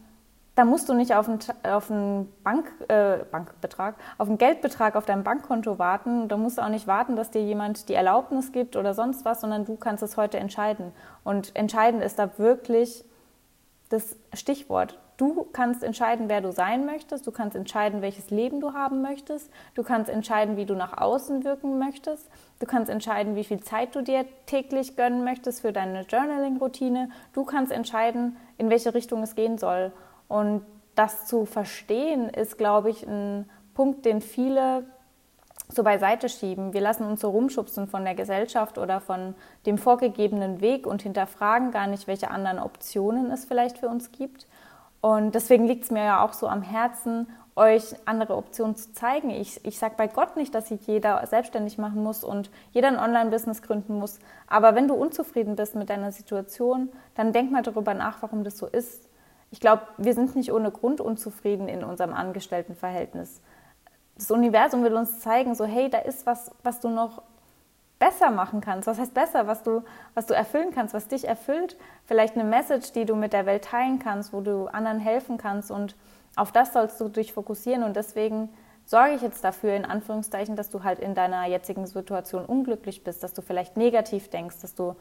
da 0.55 0.65
musst 0.67 0.89
du 0.89 0.95
nicht 0.95 1.15
auf 1.15 1.29
einen, 1.29 1.39
auf 1.63 1.91
einen 1.91 2.31
Bank, 2.45 2.71
äh, 2.89 3.19
Bankbetrag, 3.31 3.95
auf 4.19 4.29
einen 4.29 4.37
Geldbetrag 4.37 4.97
auf 4.97 5.07
deinem 5.07 5.25
Bankkonto 5.25 5.79
warten. 5.79 6.29
Da 6.29 6.37
musst 6.37 6.59
du 6.59 6.63
auch 6.63 6.69
nicht 6.69 6.87
warten, 6.87 7.17
dass 7.17 7.31
dir 7.31 7.43
jemand 7.43 7.89
die 7.89 7.95
Erlaubnis 7.95 8.53
gibt 8.53 8.77
oder 8.77 8.93
sonst 8.93 9.25
was, 9.25 9.41
sondern 9.41 9.65
du 9.65 9.77
kannst 9.77 10.03
es 10.03 10.17
heute 10.17 10.39
entscheiden. 10.39 10.93
Und 11.25 11.57
entscheidend 11.57 12.03
ist 12.03 12.19
da 12.19 12.39
wirklich 12.39 13.05
das 13.89 14.17
Stichwort. 14.35 14.99
Du 15.17 15.47
kannst 15.53 15.83
entscheiden, 15.83 16.29
wer 16.29 16.41
du 16.41 16.53
sein 16.53 16.85
möchtest. 16.85 17.27
Du 17.27 17.31
kannst 17.31 17.57
entscheiden, 17.57 18.03
welches 18.03 18.31
Leben 18.31 18.61
du 18.61 18.73
haben 18.73 19.03
möchtest. 19.03 19.51
Du 19.75 19.83
kannst 19.83 20.11
entscheiden, 20.11 20.57
wie 20.57 20.67
du 20.67 20.75
nach 20.75 20.99
außen 20.99 21.45
wirken 21.45 21.79
möchtest. 21.79 22.29
Du 22.59 22.67
kannst 22.67 22.91
entscheiden, 22.91 23.37
wie 23.37 23.45
viel 23.45 23.61
Zeit 23.61 23.95
du 23.95 24.03
dir 24.03 24.25
täglich 24.47 24.97
gönnen 24.97 25.25
möchtest 25.25 25.61
für 25.61 25.73
deine 25.73 26.03
Journaling-Routine. 26.03 27.11
Du 27.33 27.45
kannst 27.45 27.73
entscheiden, 27.73 28.37
in 28.59 28.69
welche 28.69 28.95
Richtung 28.95 29.23
es 29.23 29.35
gehen 29.35 29.59
soll. 29.59 29.93
Und 30.33 30.65
das 30.95 31.27
zu 31.27 31.45
verstehen 31.45 32.31
ist, 32.31 32.57
glaube 32.57 32.89
ich, 32.89 33.07
ein 33.07 33.51
Punkt, 33.75 34.07
den 34.07 34.23
viele 34.23 34.85
so 35.69 35.83
beiseite 35.83 36.31
schieben. 36.31 36.73
Wir 36.73 36.81
lassen 36.81 37.05
uns 37.05 37.21
so 37.21 37.29
rumschubsen 37.29 37.87
von 37.87 38.05
der 38.05 38.15
Gesellschaft 38.15 38.79
oder 38.79 39.01
von 39.01 39.35
dem 39.67 39.77
vorgegebenen 39.77 40.63
Weg 40.63 40.87
und 40.87 41.03
hinterfragen 41.03 41.71
gar 41.71 41.87
nicht, 41.87 42.07
welche 42.07 42.31
anderen 42.31 42.59
Optionen 42.59 43.31
es 43.31 43.45
vielleicht 43.45 43.77
für 43.77 43.89
uns 43.89 44.11
gibt. 44.11 44.47
Und 45.03 45.35
deswegen 45.35 45.67
liegt 45.67 45.85
es 45.85 45.91
mir 45.91 46.05
ja 46.05 46.25
auch 46.25 46.33
so 46.33 46.49
am 46.49 46.63
Herzen, 46.63 47.29
euch 47.55 47.95
andere 48.07 48.35
Optionen 48.35 48.75
zu 48.75 48.91
zeigen. 48.95 49.29
Ich, 49.29 49.63
ich 49.67 49.79
sage 49.79 49.97
bei 49.99 50.07
Gott 50.07 50.39
nicht, 50.39 50.55
dass 50.55 50.69
sich 50.69 50.87
jeder 50.87 51.27
selbstständig 51.27 51.77
machen 51.77 52.03
muss 52.03 52.25
und 52.25 52.51
jeder 52.71 52.89
ein 52.89 52.99
Online-Business 52.99 53.61
gründen 53.61 53.99
muss. 53.99 54.19
Aber 54.47 54.75
wenn 54.75 54.89
du 54.89 54.95
unzufrieden 54.95 55.57
bist 55.57 55.75
mit 55.75 55.91
deiner 55.91 56.11
Situation, 56.11 56.89
dann 57.17 57.35
denk 57.35 57.51
mal 57.51 57.63
darüber 57.63 57.93
nach, 57.93 58.23
warum 58.23 58.45
das 58.45 58.57
so 58.57 58.67
ist 58.67 59.12
ich 59.53 59.61
glaube, 59.61 59.83
wir 59.99 60.15
sind 60.15 60.35
nicht 60.35 60.51
ohne 60.51 60.71
Grund 60.71 61.01
unzufrieden 61.01 61.69
in 61.69 61.85
unserem 61.85 62.15
Angestelltenverhältnis. 62.15 63.43
Das 64.17 64.31
Universum 64.31 64.83
will 64.83 64.95
uns 64.95 65.21
zeigen, 65.21 65.55
so 65.55 65.67
hey, 65.67 65.91
da 65.91 65.99
ist 65.99 66.27
was, 66.27 66.51
was 66.63 66.81
du 66.81 66.89
noch 66.89 67.23
besser 67.99 68.31
machen 68.31 68.63
kannst. 68.63 68.89
Was 68.89 68.99
heißt 68.99 69.13
besser, 69.13 69.47
was 69.47 69.63
du, 69.63 69.85
was 70.15 70.27
du 70.27 70.35
erfüllen 70.35 70.73
kannst, 70.75 70.95
was 70.95 71.07
dich 71.07 71.29
erfüllt? 71.29 71.77
Vielleicht 72.07 72.35
eine 72.35 72.45
Message, 72.45 72.93
die 72.93 73.05
du 73.05 73.15
mit 73.15 73.35
der 73.35 73.45
Welt 73.45 73.65
teilen 73.65 73.99
kannst, 73.99 74.33
wo 74.33 74.41
du 74.41 74.69
anderen 74.69 74.99
helfen 74.99 75.37
kannst 75.37 75.71
und 75.71 75.95
auf 76.35 76.51
das 76.51 76.73
sollst 76.73 76.99
du 76.99 77.11
dich 77.11 77.35
fokussieren 77.35 77.83
und 77.83 77.95
deswegen 77.95 78.49
sorge 78.87 79.13
ich 79.13 79.23
jetzt 79.23 79.45
dafür, 79.45 79.75
in 79.75 79.85
Anführungszeichen, 79.85 80.57
dass 80.57 80.71
du 80.71 80.83
halt 80.83 80.99
in 80.99 81.15
deiner 81.15 81.45
jetzigen 81.45 81.87
Situation 81.87 82.47
unglücklich 82.47 83.05
bist, 83.05 83.23
dass 83.23 83.35
du 83.35 83.43
vielleicht 83.43 83.77
negativ 83.77 84.31
denkst, 84.31 84.61
dass 84.63 84.75
du 84.75 84.97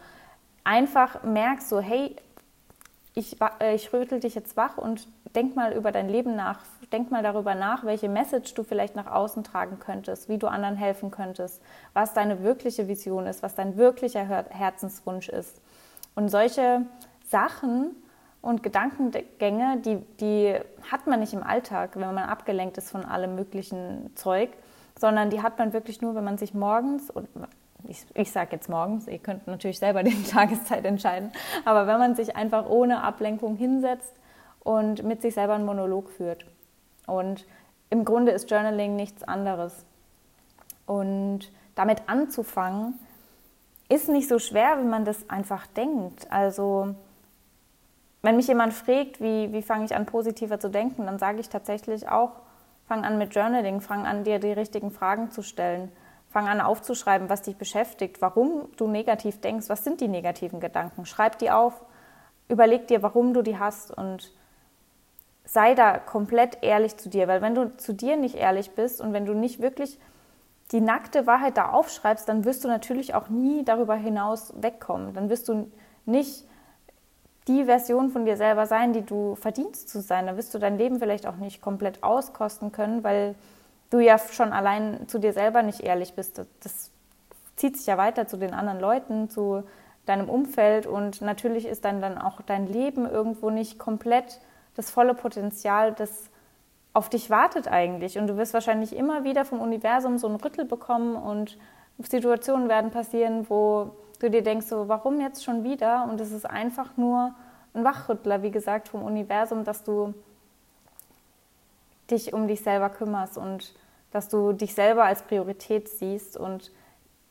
einfach 0.66 1.24
merkst, 1.24 1.70
so 1.70 1.80
hey, 1.80 2.18
ich, 3.14 3.38
äh, 3.60 3.76
ich 3.76 3.92
rötel 3.94 4.20
dich 4.20 4.36
jetzt 4.36 4.56
wach 4.58 4.78
und 4.78 5.08
denk 5.36 5.56
mal 5.56 5.74
über 5.74 5.92
dein 5.92 6.10
Leben 6.10 6.36
nach. 6.36 6.60
Denk 6.92 7.12
mal 7.12 7.24
darüber 7.24 7.56
nach, 7.56 7.86
welche 7.86 8.10
Message 8.10 8.54
du 8.54 8.64
vielleicht 8.64 8.96
nach 8.96 9.08
außen 9.08 9.44
tragen 9.44 9.80
könntest, 9.80 10.30
wie 10.30 10.38
du 10.38 10.48
anderen 10.48 10.76
helfen 10.76 11.12
könntest, 11.12 11.62
was 11.94 12.14
deine 12.14 12.44
wirkliche 12.44 12.88
Vision 12.88 13.28
ist, 13.28 13.44
was 13.44 13.56
dein 13.56 13.78
wirklicher 13.78 14.26
Herzenswunsch 14.50 15.30
ist. 15.30 15.62
Und 16.16 16.30
solche 16.30 16.86
Sachen 17.28 17.96
und 18.42 18.64
Gedankengänge, 18.64 19.78
die, 19.86 19.98
die 20.20 20.56
hat 20.92 21.08
man 21.08 21.20
nicht 21.20 21.34
im 21.34 21.44
Alltag, 21.44 21.92
wenn 21.96 22.14
man 22.14 22.30
abgelenkt 22.30 22.78
ist 22.78 22.92
von 22.92 23.06
allem 23.06 23.36
möglichen 23.36 24.12
Zeug, 24.16 24.50
sondern 25.00 25.30
die 25.30 25.42
hat 25.42 25.58
man 25.58 25.74
wirklich 25.74 26.02
nur, 26.02 26.16
wenn 26.16 26.24
man 26.24 26.38
sich 26.38 26.54
morgens, 26.54 27.10
ich, 27.92 28.06
ich 28.16 28.32
sage 28.32 28.50
jetzt 28.54 28.70
morgens, 28.70 29.08
ihr 29.08 29.20
könnt 29.20 29.46
natürlich 29.48 29.80
selber 29.80 30.04
die 30.04 30.24
Tageszeit 30.24 30.86
entscheiden, 30.86 31.32
aber 31.66 31.88
wenn 31.88 32.00
man 32.00 32.16
sich 32.16 32.36
einfach 32.36 32.68
ohne 32.68 33.04
Ablenkung 33.04 33.56
hinsetzt 33.56 34.14
und 34.64 35.04
mit 35.04 35.22
sich 35.22 35.34
selber 35.34 35.54
einen 35.54 35.66
Monolog 35.66 36.10
führt. 36.10 36.46
Und 37.08 37.46
im 37.90 38.06
Grunde 38.06 38.32
ist 38.32 38.50
Journaling 38.50 38.96
nichts 38.96 39.24
anderes. 39.24 39.86
Und 40.86 41.52
damit 41.76 42.04
anzufangen, 42.08 43.00
ist 43.90 44.08
nicht 44.08 44.30
so 44.30 44.40
schwer, 44.40 44.80
wie 44.80 44.88
man 44.88 45.04
das 45.04 45.30
einfach 45.30 45.68
denkt. 45.68 46.32
Also, 46.32 46.96
wenn 48.22 48.38
mich 48.38 48.48
jemand 48.48 48.74
fragt, 48.74 49.20
wie, 49.20 49.52
wie 49.52 49.62
fange 49.62 49.86
ich 49.86 49.96
an, 49.96 50.06
positiver 50.06 50.60
zu 50.60 50.70
denken, 50.70 51.06
dann 51.06 51.20
sage 51.20 51.40
ich 51.40 51.50
tatsächlich 51.50 52.08
auch, 52.08 52.32
fang 52.88 53.04
an 53.04 53.18
mit 53.18 53.36
Journaling, 53.36 53.82
fang 53.82 54.06
an, 54.06 54.24
dir 54.24 54.40
die 54.40 54.54
richtigen 54.54 54.92
Fragen 54.92 55.32
zu 55.32 55.42
stellen. 55.42 55.92
Fang 56.32 56.48
an 56.48 56.62
aufzuschreiben, 56.62 57.30
was 57.30 57.42
dich 57.42 57.58
beschäftigt, 57.58 58.22
warum 58.22 58.70
du 58.78 58.88
negativ 58.88 59.42
denkst, 59.42 59.68
was 59.70 59.84
sind 59.84 60.00
die 60.00 60.08
negativen 60.08 60.60
Gedanken. 60.60 61.06
Schreib 61.06 61.38
die 61.40 61.52
auf, 61.52 61.82
überleg 62.48 62.88
dir, 62.88 63.04
warum 63.04 63.34
du 63.34 63.42
die 63.42 63.60
hast 63.60 63.92
und 63.96 64.32
sei 65.44 65.76
da 65.76 65.98
komplett 65.98 66.60
ehrlich 66.62 66.96
zu 66.96 67.10
dir, 67.10 67.28
weil 67.28 67.42
wenn 67.42 67.56
du 67.56 67.76
zu 67.76 67.94
dir 67.94 68.16
nicht 68.16 68.36
ehrlich 68.36 68.72
bist 68.72 69.02
und 69.02 69.12
wenn 69.12 69.26
du 69.26 69.34
nicht 69.34 69.62
wirklich 69.62 70.00
die 70.72 70.80
nackte 70.80 71.28
Wahrheit 71.28 71.58
da 71.58 71.72
aufschreibst, 71.72 72.30
dann 72.30 72.46
wirst 72.46 72.64
du 72.64 72.70
natürlich 72.70 73.14
auch 73.14 73.28
nie 73.28 73.66
darüber 73.66 73.96
hinaus 73.96 74.54
wegkommen. 74.56 75.14
Dann 75.14 75.30
wirst 75.30 75.50
du 75.50 75.70
nicht 76.06 76.46
die 77.50 77.66
Version 77.66 78.10
von 78.10 78.26
dir 78.26 78.38
selber 78.38 78.68
sein, 78.68 78.94
die 78.94 79.02
du 79.02 79.36
verdienst 79.36 79.90
zu 79.90 80.00
sein. 80.00 80.28
Dann 80.28 80.38
wirst 80.38 80.54
du 80.54 80.60
dein 80.60 80.78
Leben 80.78 81.00
vielleicht 81.00 81.28
auch 81.28 81.36
nicht 81.36 81.62
komplett 81.62 82.04
auskosten 82.04 82.72
können, 82.72 83.04
weil 83.04 83.36
du 83.92 84.00
ja 84.00 84.18
schon 84.18 84.54
allein 84.54 85.08
zu 85.08 85.20
dir 85.20 85.34
selber 85.34 85.62
nicht 85.62 85.82
ehrlich 85.82 86.16
bist. 86.16 86.42
Das 86.64 86.92
zieht 87.56 87.78
sich 87.78 87.86
ja 87.86 87.98
weiter 87.98 88.28
zu 88.28 88.38
den 88.38 88.54
anderen 88.56 88.80
Leuten, 88.80 89.30
zu 89.30 89.64
deinem 90.06 90.30
Umfeld 90.30 90.88
und 90.88 91.22
natürlich 91.22 91.68
ist 91.68 91.86
dann, 91.86 92.02
dann 92.02 92.18
auch 92.18 92.42
dein 92.42 92.66
Leben 92.66 93.08
irgendwo 93.08 93.52
nicht 93.52 93.78
komplett 93.78 94.40
das 94.76 94.90
volle 94.90 95.14
Potenzial, 95.14 95.94
das 95.94 96.30
auf 96.94 97.10
dich 97.10 97.30
wartet 97.30 97.68
eigentlich. 97.68 98.18
Und 98.18 98.28
du 98.28 98.38
wirst 98.38 98.54
wahrscheinlich 98.54 98.96
immer 98.96 99.24
wieder 99.24 99.46
vom 99.46 99.62
Universum 99.62 100.18
so 100.18 100.28
einen 100.28 100.38
Rüttel 100.38 100.66
bekommen 100.66 101.16
und 101.16 101.58
Situationen 102.00 102.68
werden 102.68 102.90
passieren, 102.90 103.50
wo 103.50 103.92
du 104.20 104.30
dir 104.30 104.42
denkst, 104.42 104.68
so, 104.68 104.88
warum 104.88 105.22
jetzt 105.22 105.44
schon 105.44 105.64
wieder? 105.64 106.08
Und 106.10 106.20
es 106.20 106.32
ist 106.32 106.50
einfach 106.50 106.98
nur 106.98 107.36
ein 107.74 107.84
Wachrüttler, 107.84 108.42
wie 108.42 108.52
gesagt, 108.52 108.90
vom 108.90 109.04
Universum, 109.04 109.64
dass 109.64 109.84
du 109.84 110.14
dich 112.10 112.34
um 112.34 112.48
dich 112.48 112.62
selber 112.62 112.90
kümmerst 112.90 113.38
und 113.38 113.74
dass 114.12 114.30
du 114.30 114.54
dich 114.54 114.74
selber 114.74 115.06
als 115.06 115.24
Priorität 115.24 115.90
siehst 115.90 116.38
und 116.38 116.72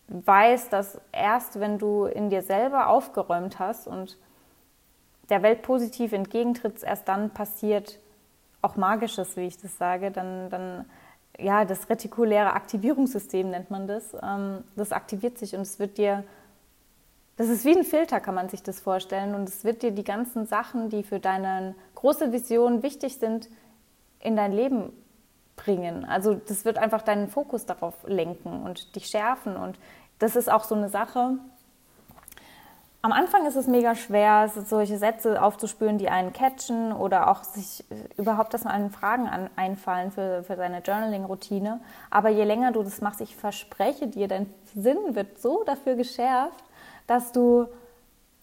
weißt, 0.09 0.73
dass 0.73 1.01
erst 1.12 1.61
wenn 1.61 1.79
du 1.79 2.05
in 2.05 2.31
dir 2.31 2.43
selber 2.43 2.88
aufgeräumt 2.88 3.59
hast 3.59 3.87
und 3.87 4.19
der 5.29 5.43
Welt 5.43 5.62
positiv 5.62 6.12
entgegentrittst, 6.12 6.83
erst 6.83 7.07
dann 7.09 7.31
passiert 7.31 7.99
auch 8.62 8.77
Magisches, 8.77 9.37
wie 9.37 9.47
ich 9.47 9.59
das 9.59 9.79
sage, 9.79 10.11
dann, 10.11 10.51
dann 10.51 10.85
ja, 11.38 11.64
das 11.64 11.88
retikuläre 11.88 12.53
Aktivierungssystem 12.53 13.51
nennt 13.51 13.71
man 13.71 13.87
das, 13.87 14.14
ähm, 14.23 14.64
das 14.77 14.93
aktiviert 14.93 15.38
sich 15.38 15.55
und 15.55 15.62
es 15.62 15.79
wird 15.79 15.97
dir, 15.97 16.25
das 17.37 17.49
ist 17.49 17.64
wie 17.64 17.77
ein 17.77 17.85
Filter, 17.85 18.21
kann 18.21 18.35
man 18.35 18.51
sich 18.51 18.62
das 18.62 18.81
vorstellen. 18.81 19.35
Und 19.35 19.49
es 19.49 19.64
wird 19.64 19.83
dir 19.83 19.93
die 19.93 20.05
ganzen 20.05 20.45
Sachen, 20.45 20.90
die 20.90 21.03
für 21.03 21.21
deine 21.21 21.75
große 21.95 22.33
Vision 22.33 22.83
wichtig 22.83 23.16
sind, 23.16 23.49
in 24.19 24.37
dein 24.37 24.53
Leben 24.53 24.93
bringen. 25.64 26.05
Also 26.05 26.35
das 26.35 26.64
wird 26.64 26.79
einfach 26.79 27.03
deinen 27.03 27.29
Fokus 27.29 27.66
darauf 27.66 27.94
lenken 28.07 28.62
und 28.62 28.96
dich 28.96 29.07
schärfen. 29.07 29.57
Und 29.57 29.79
das 30.18 30.37
ist 30.37 30.51
auch 30.51 30.64
so 30.64 30.75
eine 30.75 30.88
Sache. 30.88 31.38
Am 33.03 33.12
Anfang 33.12 33.46
ist 33.46 33.57
es 33.57 33.66
mega 33.66 33.94
schwer, 33.94 34.51
solche 34.66 34.99
Sätze 34.99 35.42
aufzuspüren, 35.42 35.96
die 35.96 36.11
einen 36.11 36.35
catchen 36.35 36.92
oder 36.92 37.31
auch 37.31 37.44
sich 37.44 37.85
äh, 37.90 37.94
überhaupt, 38.20 38.53
dass 38.53 38.64
man 38.64 38.90
Fragen 38.90 39.27
an, 39.27 39.49
einfallen 39.57 40.11
für, 40.11 40.42
für 40.44 40.57
deine 40.57 40.81
Journaling-Routine. 40.81 41.81
Aber 42.11 42.29
je 42.29 42.44
länger 42.44 42.73
du 42.73 42.83
das 42.83 43.01
machst, 43.01 43.23
ich 43.23 43.37
verspreche 43.37 44.07
dir, 44.07 44.29
dein 44.29 44.53
Sinn 44.75 44.99
wird 45.14 45.40
so 45.40 45.64
dafür 45.64 45.94
geschärft, 45.94 46.62
dass 47.07 47.33
du 47.33 47.68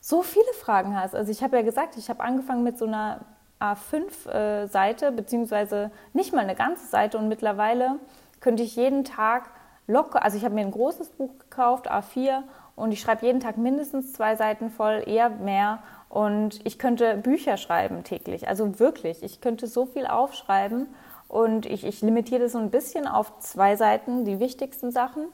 so 0.01 0.23
viele 0.23 0.53
Fragen 0.60 0.99
hast. 0.99 1.13
Also 1.13 1.32
ich 1.32 1.43
habe 1.43 1.58
ja 1.58 1.62
gesagt, 1.62 1.95
ich 1.97 2.10
habe 2.10 2.23
angefangen 2.23 2.63
mit 2.63 2.80
so 2.80 2.86
einer 2.86 3.21
A5-Seite, 3.59 5.07
äh, 5.07 5.11
beziehungsweise 5.11 5.91
nicht 6.13 6.33
mal 6.33 6.41
eine 6.41 6.55
ganze 6.55 6.87
Seite. 6.87 7.17
Und 7.17 7.27
mittlerweile 7.27 7.99
könnte 8.39 8.63
ich 8.63 8.75
jeden 8.75 9.03
Tag 9.03 9.49
locker, 9.87 10.23
also 10.23 10.37
ich 10.37 10.43
habe 10.43 10.55
mir 10.55 10.61
ein 10.61 10.71
großes 10.71 11.09
Buch 11.09 11.37
gekauft, 11.39 11.89
A4, 11.89 12.43
und 12.75 12.91
ich 12.91 13.01
schreibe 13.01 13.25
jeden 13.25 13.39
Tag 13.39 13.57
mindestens 13.57 14.13
zwei 14.13 14.35
Seiten 14.35 14.69
voll, 14.69 15.03
eher 15.07 15.29
mehr. 15.29 15.79
Und 16.09 16.59
ich 16.63 16.77
könnte 16.77 17.17
Bücher 17.17 17.57
schreiben 17.57 18.03
täglich, 18.03 18.47
also 18.47 18.79
wirklich. 18.79 19.23
Ich 19.23 19.41
könnte 19.41 19.65
so 19.65 19.87
viel 19.87 20.05
aufschreiben 20.05 20.87
und 21.27 21.65
ich, 21.65 21.85
ich 21.85 22.01
limitiere 22.01 22.43
das 22.43 22.51
so 22.51 22.59
ein 22.59 22.69
bisschen 22.69 23.07
auf 23.07 23.39
zwei 23.39 23.75
Seiten, 23.75 24.25
die 24.25 24.39
wichtigsten 24.39 24.91
Sachen, 24.91 25.25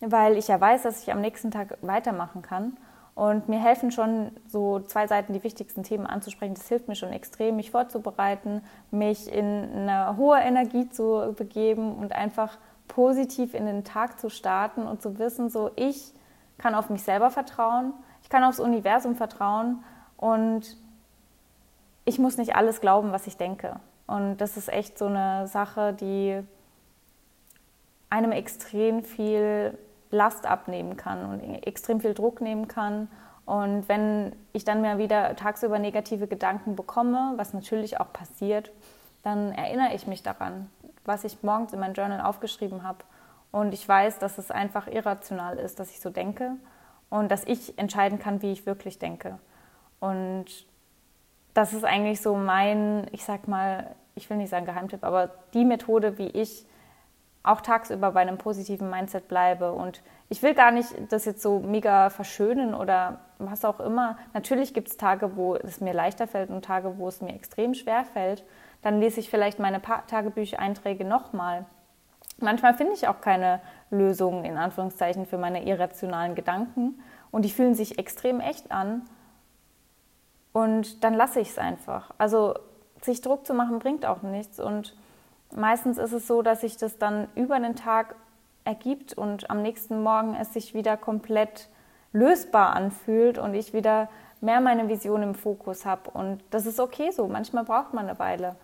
weil 0.00 0.36
ich 0.36 0.48
ja 0.48 0.60
weiß, 0.60 0.82
dass 0.82 1.02
ich 1.02 1.10
am 1.10 1.20
nächsten 1.20 1.50
Tag 1.50 1.78
weitermachen 1.80 2.42
kann. 2.42 2.76
Und 3.14 3.48
mir 3.48 3.58
helfen 3.58 3.90
schon 3.90 4.30
so 4.46 4.80
zwei 4.80 5.06
Seiten 5.06 5.32
die 5.32 5.44
wichtigsten 5.44 5.82
Themen 5.82 6.06
anzusprechen. 6.06 6.54
Das 6.54 6.68
hilft 6.68 6.88
mir 6.88 6.94
schon 6.94 7.12
extrem, 7.12 7.56
mich 7.56 7.70
vorzubereiten, 7.70 8.62
mich 8.90 9.32
in 9.32 9.70
eine 9.72 10.16
hohe 10.16 10.38
Energie 10.38 10.88
zu 10.88 11.34
begeben 11.36 11.96
und 11.96 12.12
einfach 12.12 12.58
positiv 12.88 13.54
in 13.54 13.66
den 13.66 13.84
Tag 13.84 14.18
zu 14.18 14.30
starten 14.30 14.86
und 14.86 15.00
zu 15.02 15.18
wissen, 15.18 15.48
so 15.48 15.70
ich 15.76 16.12
kann 16.58 16.74
auf 16.74 16.90
mich 16.90 17.02
selber 17.02 17.30
vertrauen, 17.30 17.92
ich 18.22 18.28
kann 18.28 18.44
aufs 18.44 18.60
Universum 18.60 19.14
vertrauen 19.14 19.82
und 20.16 20.76
ich 22.04 22.18
muss 22.18 22.36
nicht 22.36 22.56
alles 22.56 22.80
glauben, 22.80 23.12
was 23.12 23.26
ich 23.26 23.36
denke. 23.36 23.76
Und 24.06 24.38
das 24.38 24.56
ist 24.56 24.68
echt 24.68 24.98
so 24.98 25.06
eine 25.06 25.46
Sache, 25.46 25.92
die 25.92 26.42
einem 28.10 28.32
extrem 28.32 29.04
viel 29.04 29.78
Last 30.10 30.46
abnehmen 30.46 30.96
kann 30.96 31.24
und 31.24 31.66
extrem 31.66 32.00
viel 32.00 32.14
Druck 32.14 32.40
nehmen 32.40 32.68
kann. 32.68 33.08
Und 33.46 33.88
wenn 33.88 34.34
ich 34.52 34.64
dann 34.64 34.80
mal 34.80 34.98
wieder 34.98 35.36
tagsüber 35.36 35.78
negative 35.78 36.26
Gedanken 36.26 36.76
bekomme, 36.76 37.32
was 37.36 37.52
natürlich 37.52 38.00
auch 38.00 38.12
passiert, 38.12 38.70
dann 39.22 39.52
erinnere 39.52 39.94
ich 39.94 40.06
mich 40.06 40.22
daran, 40.22 40.70
was 41.04 41.24
ich 41.24 41.42
morgens 41.42 41.72
in 41.72 41.80
mein 41.80 41.94
Journal 41.94 42.20
aufgeschrieben 42.20 42.82
habe. 42.82 42.98
Und 43.52 43.74
ich 43.74 43.86
weiß, 43.86 44.18
dass 44.18 44.38
es 44.38 44.50
einfach 44.50 44.86
irrational 44.86 45.58
ist, 45.58 45.80
dass 45.80 45.90
ich 45.90 46.00
so 46.00 46.10
denke 46.10 46.52
und 47.08 47.30
dass 47.30 47.44
ich 47.44 47.78
entscheiden 47.78 48.18
kann, 48.18 48.42
wie 48.42 48.52
ich 48.52 48.66
wirklich 48.66 48.98
denke. 48.98 49.38
Und 49.98 50.46
das 51.54 51.72
ist 51.72 51.84
eigentlich 51.84 52.20
so 52.20 52.36
mein, 52.36 53.06
ich 53.12 53.24
sag 53.24 53.48
mal, 53.48 53.94
ich 54.14 54.30
will 54.30 54.36
nicht 54.36 54.50
sagen 54.50 54.66
Geheimtipp, 54.66 55.04
aber 55.04 55.30
die 55.54 55.64
Methode, 55.64 56.18
wie 56.18 56.28
ich 56.28 56.64
auch 57.42 57.60
tagsüber 57.60 58.12
bei 58.12 58.20
einem 58.20 58.38
positiven 58.38 58.90
Mindset 58.90 59.28
bleibe. 59.28 59.72
Und 59.72 60.02
ich 60.28 60.42
will 60.42 60.54
gar 60.54 60.70
nicht 60.70 60.88
das 61.08 61.24
jetzt 61.24 61.42
so 61.42 61.60
mega 61.60 62.10
verschönen 62.10 62.74
oder 62.74 63.20
was 63.38 63.64
auch 63.64 63.80
immer. 63.80 64.18
Natürlich 64.34 64.74
gibt 64.74 64.88
es 64.88 64.96
Tage, 64.96 65.36
wo 65.36 65.54
es 65.56 65.80
mir 65.80 65.94
leichter 65.94 66.26
fällt 66.26 66.50
und 66.50 66.64
Tage, 66.64 66.98
wo 66.98 67.08
es 67.08 67.20
mir 67.20 67.34
extrem 67.34 67.74
schwer 67.74 68.04
fällt. 68.04 68.44
Dann 68.82 69.00
lese 69.00 69.20
ich 69.20 69.30
vielleicht 69.30 69.58
meine 69.58 69.80
Tagebücheinträge 69.82 71.04
nochmal. 71.04 71.64
Manchmal 72.38 72.74
finde 72.74 72.94
ich 72.94 73.08
auch 73.08 73.20
keine 73.20 73.60
Lösungen 73.90 74.44
in 74.44 74.56
Anführungszeichen 74.56 75.26
für 75.26 75.36
meine 75.36 75.64
irrationalen 75.66 76.34
Gedanken 76.34 77.02
und 77.30 77.44
die 77.44 77.50
fühlen 77.50 77.74
sich 77.74 77.98
extrem 77.98 78.40
echt 78.40 78.72
an. 78.72 79.02
Und 80.52 81.04
dann 81.04 81.14
lasse 81.14 81.40
ich 81.40 81.50
es 81.50 81.58
einfach. 81.58 82.10
Also 82.18 82.54
sich 83.02 83.20
Druck 83.20 83.46
zu 83.46 83.54
machen 83.54 83.78
bringt 83.78 84.06
auch 84.06 84.22
nichts 84.22 84.58
und 84.58 84.96
meistens 85.54 85.98
ist 85.98 86.12
es 86.12 86.26
so, 86.26 86.42
dass 86.42 86.62
sich 86.62 86.76
das 86.76 86.98
dann 86.98 87.28
über 87.34 87.58
den 87.58 87.76
Tag 87.76 88.16
ergibt 88.64 89.14
und 89.14 89.50
am 89.50 89.62
nächsten 89.62 90.02
Morgen 90.02 90.34
es 90.34 90.52
sich 90.52 90.74
wieder 90.74 90.96
komplett 90.96 91.68
lösbar 92.12 92.74
anfühlt 92.74 93.38
und 93.38 93.54
ich 93.54 93.72
wieder 93.72 94.08
mehr 94.40 94.60
meine 94.60 94.88
Vision 94.88 95.22
im 95.22 95.34
Fokus 95.34 95.86
habe. 95.86 96.10
Und 96.10 96.42
das 96.50 96.66
ist 96.66 96.80
okay 96.80 97.10
so. 97.10 97.28
Manchmal 97.28 97.64
braucht 97.64 97.94
man 97.94 98.08
eine 98.08 98.18
Weile. 98.18 98.56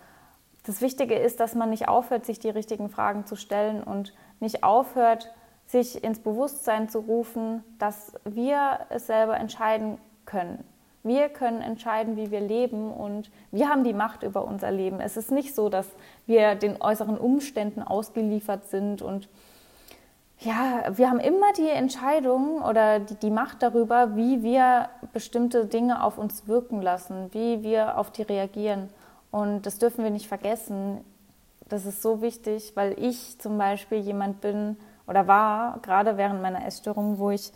Das 0.64 0.80
Wichtige 0.80 1.14
ist, 1.14 1.38
dass 1.38 1.54
man 1.54 1.70
nicht 1.70 1.88
aufhört, 1.88 2.26
sich 2.26 2.38
die 2.38 2.50
richtigen 2.50 2.88
Fragen 2.88 3.24
zu 3.24 3.36
stellen 3.36 3.82
und 3.82 4.14
nicht 4.40 4.64
aufhört, 4.64 5.32
sich 5.66 6.02
ins 6.02 6.18
Bewusstsein 6.18 6.88
zu 6.88 7.00
rufen, 7.00 7.62
dass 7.78 8.14
wir 8.24 8.80
es 8.88 9.06
selber 9.06 9.36
entscheiden 9.36 9.98
können. 10.24 10.64
Wir 11.06 11.28
können 11.28 11.62
entscheiden, 11.62 12.16
wie 12.16 12.32
wir 12.32 12.40
leben 12.40 12.90
und 12.90 13.30
wir 13.52 13.68
haben 13.68 13.84
die 13.84 13.92
Macht 13.92 14.24
über 14.24 14.44
unser 14.44 14.72
Leben. 14.72 14.98
Es 14.98 15.16
ist 15.16 15.30
nicht 15.30 15.54
so, 15.54 15.68
dass 15.68 15.86
wir 16.26 16.56
den 16.56 16.82
äußeren 16.82 17.16
Umständen 17.16 17.80
ausgeliefert 17.80 18.66
sind 18.66 19.02
und 19.02 19.28
ja, 20.40 20.84
wir 20.90 21.08
haben 21.08 21.20
immer 21.20 21.52
die 21.56 21.68
Entscheidung 21.68 22.60
oder 22.60 22.98
die, 22.98 23.14
die, 23.14 23.30
Macht 23.30 23.62
darüber, 23.62 24.16
wie 24.16 24.42
wir 24.42 24.88
bestimmte 25.12 25.64
Dinge 25.64 26.02
auf 26.02 26.18
uns 26.18 26.46
wirken 26.48 26.82
lassen, 26.82 27.28
wie 27.32 27.62
wir 27.62 27.96
auf 27.98 28.10
die 28.10 28.22
reagieren. 28.22 28.90
Und 29.30 29.64
das 29.64 29.78
dürfen 29.78 30.02
wir 30.02 30.10
nicht 30.10 30.26
vergessen. 30.26 31.04
Das 31.68 31.86
ist 31.86 32.02
so 32.02 32.20
wichtig, 32.20 32.72
weil 32.74 33.02
ich 33.02 33.38
zum 33.38 33.56
Beispiel 33.56 33.98
jemand 33.98 34.40
bin 34.40 34.76
oder 35.06 35.26
war, 35.26 35.78
gerade 35.82 36.16
während 36.16 36.42
meiner 36.42 36.66
Essstörung, 36.66 37.18
wo 37.18 37.30
ich 37.30 37.52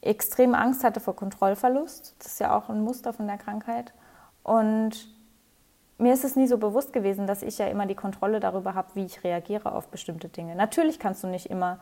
extrem 0.00 0.54
Angst 0.54 0.84
hatte 0.84 1.00
vor 1.00 1.16
Kontrollverlust. 1.16 2.16
Das 2.18 2.28
ist 2.28 2.40
ja 2.40 2.56
auch 2.56 2.68
ein 2.68 2.82
Muster 2.82 3.12
von 3.12 3.26
der 3.26 3.38
Krankheit. 3.38 3.92
Und 4.42 5.08
mir 5.98 6.12
ist 6.12 6.24
es 6.24 6.36
nie 6.36 6.46
so 6.46 6.58
bewusst 6.58 6.92
gewesen, 6.92 7.26
dass 7.26 7.42
ich 7.42 7.58
ja 7.58 7.66
immer 7.66 7.86
die 7.86 7.94
Kontrolle 7.94 8.40
darüber 8.40 8.74
habe, 8.74 8.94
wie 8.94 9.04
ich 9.04 9.24
reagiere 9.24 9.72
auf 9.72 9.88
bestimmte 9.88 10.28
Dinge. 10.28 10.54
Natürlich 10.54 10.98
kannst 10.98 11.24
du 11.24 11.26
nicht 11.26 11.50
immer 11.50 11.78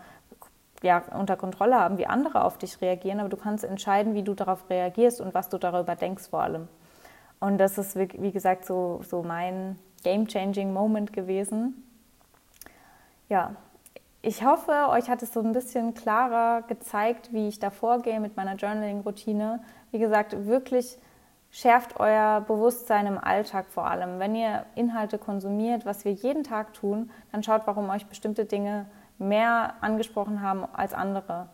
ja, 0.83 1.02
unter 1.18 1.37
Kontrolle 1.37 1.79
haben, 1.79 1.98
wie 1.98 2.07
andere 2.07 2.44
auf 2.44 2.59
dich 2.59 2.81
reagieren, 2.81 3.20
aber 3.20 3.29
du 3.29 3.37
kannst 3.37 3.64
entscheiden, 3.64 4.14
wie 4.14 4.22
du 4.22 4.35
darauf 4.35 4.68
reagierst 4.70 5.20
und 5.20 5.35
was 5.35 5.48
du 5.48 5.59
darüber 5.59 5.96
denkst 5.96 6.29
vor 6.29 6.42
allem. 6.42 6.68
Und 7.40 7.59
das 7.59 7.76
ist, 7.79 7.96
wie 7.96 8.33
gesagt, 8.33 8.64
so, 8.64 9.00
so 9.07 9.22
mein 9.22 9.79
game-changing 10.02 10.72
Moment 10.72 11.12
gewesen. 11.12 11.83
Ja, 13.29 13.57
ich 14.27 14.45
hoffe, 14.45 14.89
euch 14.91 15.09
hat 15.09 15.23
es 15.23 15.33
so 15.33 15.41
ein 15.41 15.53
bisschen 15.53 15.95
klarer 15.95 16.62
gezeigt, 16.62 17.33
wie 17.33 17.47
ich 17.47 17.61
da 17.61 17.71
vorgehe 17.71 18.19
mit 18.19 18.37
meiner 18.37 18.57
Journaling-Routine. 18.57 19.61
Wie 19.93 20.01
gesagt, 20.01 20.47
wirklich 20.47 20.99
schärft 21.53 22.01
euer 22.01 22.41
Bewusstsein 22.41 23.07
im 23.07 23.19
Alltag 23.19 23.67
vor 23.69 23.87
allem. 23.87 24.19
Wenn 24.19 24.35
ihr 24.35 24.67
Inhalte 24.75 25.19
konsumiert, 25.19 25.87
was 25.87 26.05
wir 26.05 26.11
jeden 26.11 26.43
Tag 26.43 26.75
tun, 26.75 27.09
dann 27.31 27.45
schaut, 27.45 27.69
warum 27.69 27.89
euch 27.89 28.07
bestimmte 28.07 28.47
Dinge 28.47 28.87
mehr 29.19 29.75
angesprochen 29.81 30.43
haben 30.43 30.65
als 30.73 30.93
andere. 30.93 31.49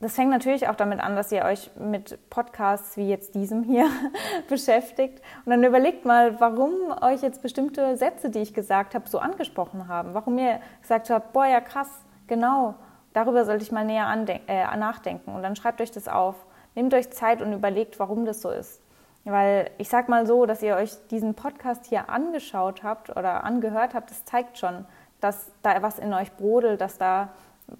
Das 0.00 0.14
fängt 0.14 0.30
natürlich 0.30 0.66
auch 0.66 0.76
damit 0.76 0.98
an, 1.00 1.14
dass 1.14 1.30
ihr 1.30 1.44
euch 1.44 1.70
mit 1.76 2.30
Podcasts 2.30 2.96
wie 2.96 3.06
jetzt 3.06 3.34
diesem 3.34 3.62
hier 3.62 3.86
beschäftigt. 4.48 5.20
Und 5.44 5.50
dann 5.50 5.62
überlegt 5.62 6.06
mal, 6.06 6.40
warum 6.40 6.72
euch 7.02 7.20
jetzt 7.20 7.42
bestimmte 7.42 7.98
Sätze, 7.98 8.30
die 8.30 8.38
ich 8.38 8.54
gesagt 8.54 8.94
habe, 8.94 9.06
so 9.08 9.18
angesprochen 9.18 9.88
haben. 9.88 10.14
Warum 10.14 10.38
ihr 10.38 10.60
gesagt 10.80 11.10
habt, 11.10 11.34
boah, 11.34 11.44
ja 11.44 11.60
krass, 11.60 11.90
genau, 12.28 12.76
darüber 13.12 13.44
sollte 13.44 13.62
ich 13.62 13.72
mal 13.72 13.84
näher 13.84 14.08
äh, 14.46 14.76
nachdenken. 14.78 15.34
Und 15.34 15.42
dann 15.42 15.54
schreibt 15.54 15.82
euch 15.82 15.90
das 15.90 16.08
auf. 16.08 16.34
nehmt 16.74 16.94
euch 16.94 17.10
Zeit 17.10 17.42
und 17.42 17.52
überlegt, 17.52 17.98
warum 17.98 18.24
das 18.24 18.40
so 18.40 18.48
ist. 18.50 18.80
Weil 19.24 19.70
ich 19.76 19.90
sag 19.90 20.08
mal 20.08 20.26
so, 20.26 20.46
dass 20.46 20.62
ihr 20.62 20.76
euch 20.76 20.92
diesen 21.10 21.34
Podcast 21.34 21.84
hier 21.84 22.08
angeschaut 22.08 22.82
habt 22.82 23.10
oder 23.10 23.44
angehört 23.44 23.92
habt, 23.92 24.10
das 24.10 24.24
zeigt 24.24 24.56
schon, 24.56 24.86
dass 25.20 25.52
da 25.60 25.82
was 25.82 25.98
in 25.98 26.14
euch 26.14 26.32
brodelt, 26.32 26.80
dass 26.80 26.96
da 26.96 27.28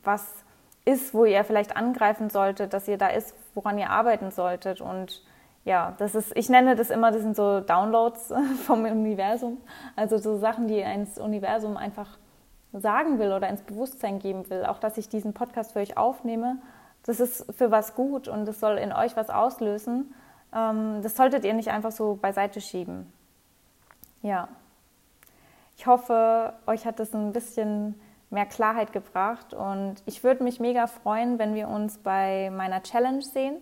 was 0.04 0.39
ist, 0.84 1.14
wo 1.14 1.24
ihr 1.24 1.44
vielleicht 1.44 1.76
angreifen 1.76 2.30
solltet, 2.30 2.72
dass 2.72 2.88
ihr 2.88 2.98
da 2.98 3.08
ist, 3.08 3.34
woran 3.54 3.78
ihr 3.78 3.90
arbeiten 3.90 4.30
solltet. 4.30 4.80
Und 4.80 5.22
ja, 5.64 5.94
das 5.98 6.14
ist, 6.14 6.36
ich 6.36 6.48
nenne 6.48 6.76
das 6.76 6.90
immer, 6.90 7.10
das 7.12 7.22
sind 7.22 7.36
so 7.36 7.60
Downloads 7.60 8.32
vom 8.66 8.84
Universum. 8.84 9.58
Also 9.96 10.18
so 10.18 10.38
Sachen, 10.38 10.68
die 10.68 10.80
ins 10.80 11.18
Universum 11.18 11.76
einfach 11.76 12.18
sagen 12.72 13.18
will 13.18 13.32
oder 13.32 13.48
ins 13.48 13.62
Bewusstsein 13.62 14.18
geben 14.18 14.48
will. 14.48 14.64
Auch 14.64 14.78
dass 14.78 14.96
ich 14.96 15.08
diesen 15.08 15.32
Podcast 15.34 15.72
für 15.72 15.80
euch 15.80 15.96
aufnehme, 15.96 16.58
das 17.04 17.20
ist 17.20 17.46
für 17.56 17.70
was 17.70 17.94
gut 17.94 18.28
und 18.28 18.46
das 18.46 18.60
soll 18.60 18.76
in 18.78 18.92
euch 18.92 19.16
was 19.16 19.30
auslösen. 19.30 20.14
Ähm, 20.54 21.00
das 21.02 21.16
solltet 21.16 21.44
ihr 21.44 21.54
nicht 21.54 21.70
einfach 21.70 21.92
so 21.92 22.18
beiseite 22.20 22.60
schieben. 22.60 23.12
Ja. 24.22 24.48
Ich 25.76 25.86
hoffe, 25.86 26.52
euch 26.66 26.84
hat 26.84 27.00
es 27.00 27.14
ein 27.14 27.32
bisschen 27.32 27.98
mehr 28.30 28.46
Klarheit 28.46 28.92
gebracht 28.92 29.52
und 29.52 29.96
ich 30.06 30.22
würde 30.22 30.44
mich 30.44 30.60
mega 30.60 30.86
freuen, 30.86 31.38
wenn 31.38 31.54
wir 31.54 31.68
uns 31.68 31.98
bei 31.98 32.50
meiner 32.50 32.82
Challenge 32.82 33.22
sehen. 33.22 33.56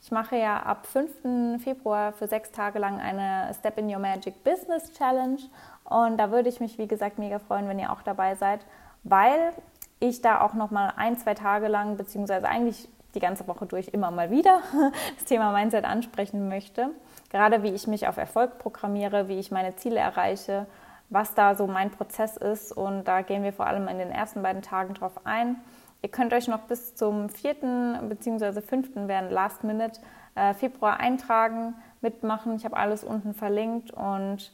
Ich 0.00 0.10
mache 0.10 0.36
ja 0.36 0.62
ab 0.62 0.86
5. 0.86 1.62
Februar 1.62 2.12
für 2.12 2.28
sechs 2.28 2.52
Tage 2.52 2.78
lang 2.78 3.00
eine 3.00 3.52
Step 3.54 3.78
in 3.78 3.92
Your 3.92 4.00
Magic 4.00 4.44
Business 4.44 4.92
Challenge 4.92 5.38
und 5.84 6.18
da 6.18 6.30
würde 6.30 6.48
ich 6.48 6.60
mich, 6.60 6.78
wie 6.78 6.88
gesagt, 6.88 7.18
mega 7.18 7.38
freuen, 7.38 7.68
wenn 7.68 7.78
ihr 7.78 7.92
auch 7.92 8.02
dabei 8.02 8.34
seid, 8.34 8.60
weil 9.04 9.52
ich 10.00 10.20
da 10.20 10.40
auch 10.40 10.54
noch 10.54 10.70
mal 10.70 10.92
ein, 10.96 11.16
zwei 11.16 11.34
Tage 11.34 11.68
lang, 11.68 11.96
beziehungsweise 11.96 12.48
eigentlich 12.48 12.88
die 13.14 13.20
ganze 13.20 13.46
Woche 13.48 13.66
durch 13.66 13.88
immer 13.88 14.10
mal 14.10 14.30
wieder 14.30 14.60
das 15.16 15.24
Thema 15.24 15.52
Mindset 15.52 15.84
ansprechen 15.84 16.48
möchte. 16.48 16.90
Gerade 17.30 17.62
wie 17.62 17.70
ich 17.70 17.86
mich 17.86 18.06
auf 18.06 18.16
Erfolg 18.16 18.58
programmiere, 18.58 19.28
wie 19.28 19.38
ich 19.38 19.50
meine 19.50 19.76
Ziele 19.76 19.98
erreiche, 19.98 20.66
was 21.10 21.34
da 21.34 21.54
so 21.54 21.66
mein 21.66 21.90
Prozess 21.90 22.36
ist. 22.36 22.72
Und 22.72 23.04
da 23.04 23.22
gehen 23.22 23.42
wir 23.42 23.52
vor 23.52 23.66
allem 23.66 23.88
in 23.88 23.98
den 23.98 24.10
ersten 24.10 24.42
beiden 24.42 24.62
Tagen 24.62 24.94
drauf 24.94 25.20
ein. 25.24 25.56
Ihr 26.02 26.10
könnt 26.10 26.32
euch 26.32 26.48
noch 26.48 26.60
bis 26.60 26.94
zum 26.94 27.28
4. 27.28 28.00
bzw. 28.08 28.60
5. 28.60 28.90
während 28.94 29.32
Last 29.32 29.64
Minute 29.64 30.00
äh, 30.34 30.54
Februar 30.54 31.00
eintragen, 31.00 31.74
mitmachen. 32.00 32.56
Ich 32.56 32.64
habe 32.64 32.76
alles 32.76 33.02
unten 33.02 33.34
verlinkt 33.34 33.90
und 33.90 34.52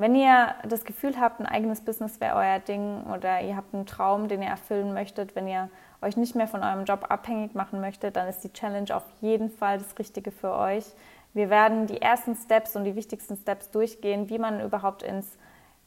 wenn 0.00 0.14
ihr 0.14 0.54
das 0.66 0.86
Gefühl 0.86 1.20
habt, 1.20 1.40
ein 1.40 1.46
eigenes 1.46 1.82
Business 1.82 2.20
wäre 2.20 2.34
euer 2.34 2.58
Ding 2.58 3.02
oder 3.14 3.42
ihr 3.42 3.54
habt 3.54 3.74
einen 3.74 3.84
Traum, 3.84 4.28
den 4.28 4.40
ihr 4.40 4.48
erfüllen 4.48 4.94
möchtet, 4.94 5.36
wenn 5.36 5.46
ihr 5.46 5.68
euch 6.00 6.16
nicht 6.16 6.34
mehr 6.34 6.48
von 6.48 6.62
eurem 6.62 6.86
Job 6.86 7.06
abhängig 7.10 7.54
machen 7.54 7.82
möchtet, 7.82 8.16
dann 8.16 8.26
ist 8.26 8.42
die 8.42 8.52
Challenge 8.52 8.96
auf 8.96 9.04
jeden 9.20 9.50
Fall 9.50 9.76
das 9.76 9.98
Richtige 9.98 10.30
für 10.30 10.54
euch. 10.54 10.86
Wir 11.34 11.50
werden 11.50 11.86
die 11.86 12.00
ersten 12.00 12.34
Steps 12.34 12.76
und 12.76 12.84
die 12.84 12.96
wichtigsten 12.96 13.36
Steps 13.36 13.70
durchgehen, 13.70 14.30
wie 14.30 14.38
man 14.38 14.60
überhaupt 14.60 15.02
ins, 15.02 15.36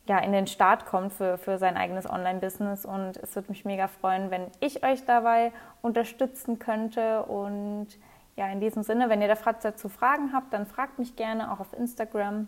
ja, 0.06 0.20
in 0.20 0.32
den 0.32 0.48
Start 0.48 0.86
kommt 0.86 1.14
für, 1.14 1.38
für 1.38 1.58
sein 1.58 1.78
eigenes 1.78 2.10
Online-Business. 2.10 2.86
Und 2.86 3.18
es 3.18 3.36
würde 3.36 3.50
mich 3.50 3.66
mega 3.66 3.88
freuen, 3.88 4.32
wenn 4.32 4.48
ich 4.60 4.84
euch 4.84 5.06
dabei 5.06 5.52
unterstützen 5.82 6.60
könnte. 6.60 7.24
Und 7.24 7.88
ja, 8.36 8.48
in 8.48 8.60
diesem 8.60 8.84
Sinne, 8.84 9.10
wenn 9.10 9.22
ihr 9.22 9.34
dazu 9.34 9.90
Fragen 9.90 10.34
habt, 10.34 10.54
dann 10.54 10.66
fragt 10.66 11.00
mich 11.00 11.16
gerne 11.16 11.52
auch 11.52 11.60
auf 11.60 11.74
Instagram. 11.74 12.48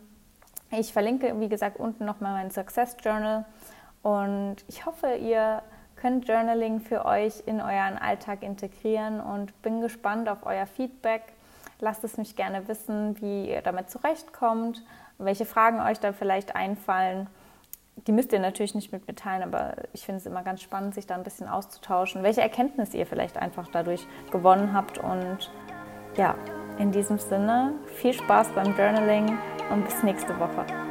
Ich 0.71 0.93
verlinke, 0.93 1.39
wie 1.39 1.47
gesagt, 1.49 1.77
unten 1.79 2.05
nochmal 2.05 2.33
mein 2.33 2.51
Success 2.51 2.97
Journal 3.01 3.45
und 4.01 4.57
ich 4.67 4.85
hoffe, 4.85 5.15
ihr 5.15 5.61
könnt 5.95 6.27
Journaling 6.27 6.79
für 6.79 7.05
euch 7.05 7.43
in 7.47 7.61
euren 7.61 7.97
Alltag 7.97 8.43
integrieren 8.43 9.19
und 9.19 9.59
bin 9.61 9.81
gespannt 9.81 10.27
auf 10.27 10.45
euer 10.45 10.65
Feedback. 10.65 11.23
Lasst 11.79 12.03
es 12.03 12.17
mich 12.17 12.35
gerne 12.35 12.67
wissen, 12.67 13.19
wie 13.21 13.49
ihr 13.49 13.61
damit 13.61 13.89
zurechtkommt, 13.89 14.83
welche 15.17 15.45
Fragen 15.45 15.79
euch 15.79 15.99
da 15.99 16.13
vielleicht 16.13 16.55
einfallen. 16.55 17.27
Die 18.07 18.11
müsst 18.11 18.31
ihr 18.33 18.39
natürlich 18.39 18.75
nicht 18.75 18.91
mit 18.91 19.07
mir 19.07 19.15
teilen, 19.15 19.41
aber 19.41 19.75
ich 19.93 20.05
finde 20.05 20.17
es 20.17 20.27
immer 20.27 20.43
ganz 20.43 20.61
spannend, 20.61 20.93
sich 20.93 21.07
da 21.07 21.15
ein 21.15 21.23
bisschen 21.23 21.47
auszutauschen, 21.47 22.21
welche 22.21 22.41
Erkenntnisse 22.41 22.97
ihr 22.97 23.07
vielleicht 23.07 23.37
einfach 23.37 23.67
dadurch 23.71 24.05
gewonnen 24.31 24.73
habt. 24.73 24.99
Und 24.99 25.51
ja, 26.15 26.35
in 26.77 26.91
diesem 26.91 27.17
Sinne, 27.17 27.73
viel 27.95 28.13
Spaß 28.13 28.49
beim 28.49 28.77
Journaling 28.77 29.37
und 29.71 29.85
bis 29.85 30.03
nächste 30.03 30.39
Woche. 30.39 30.84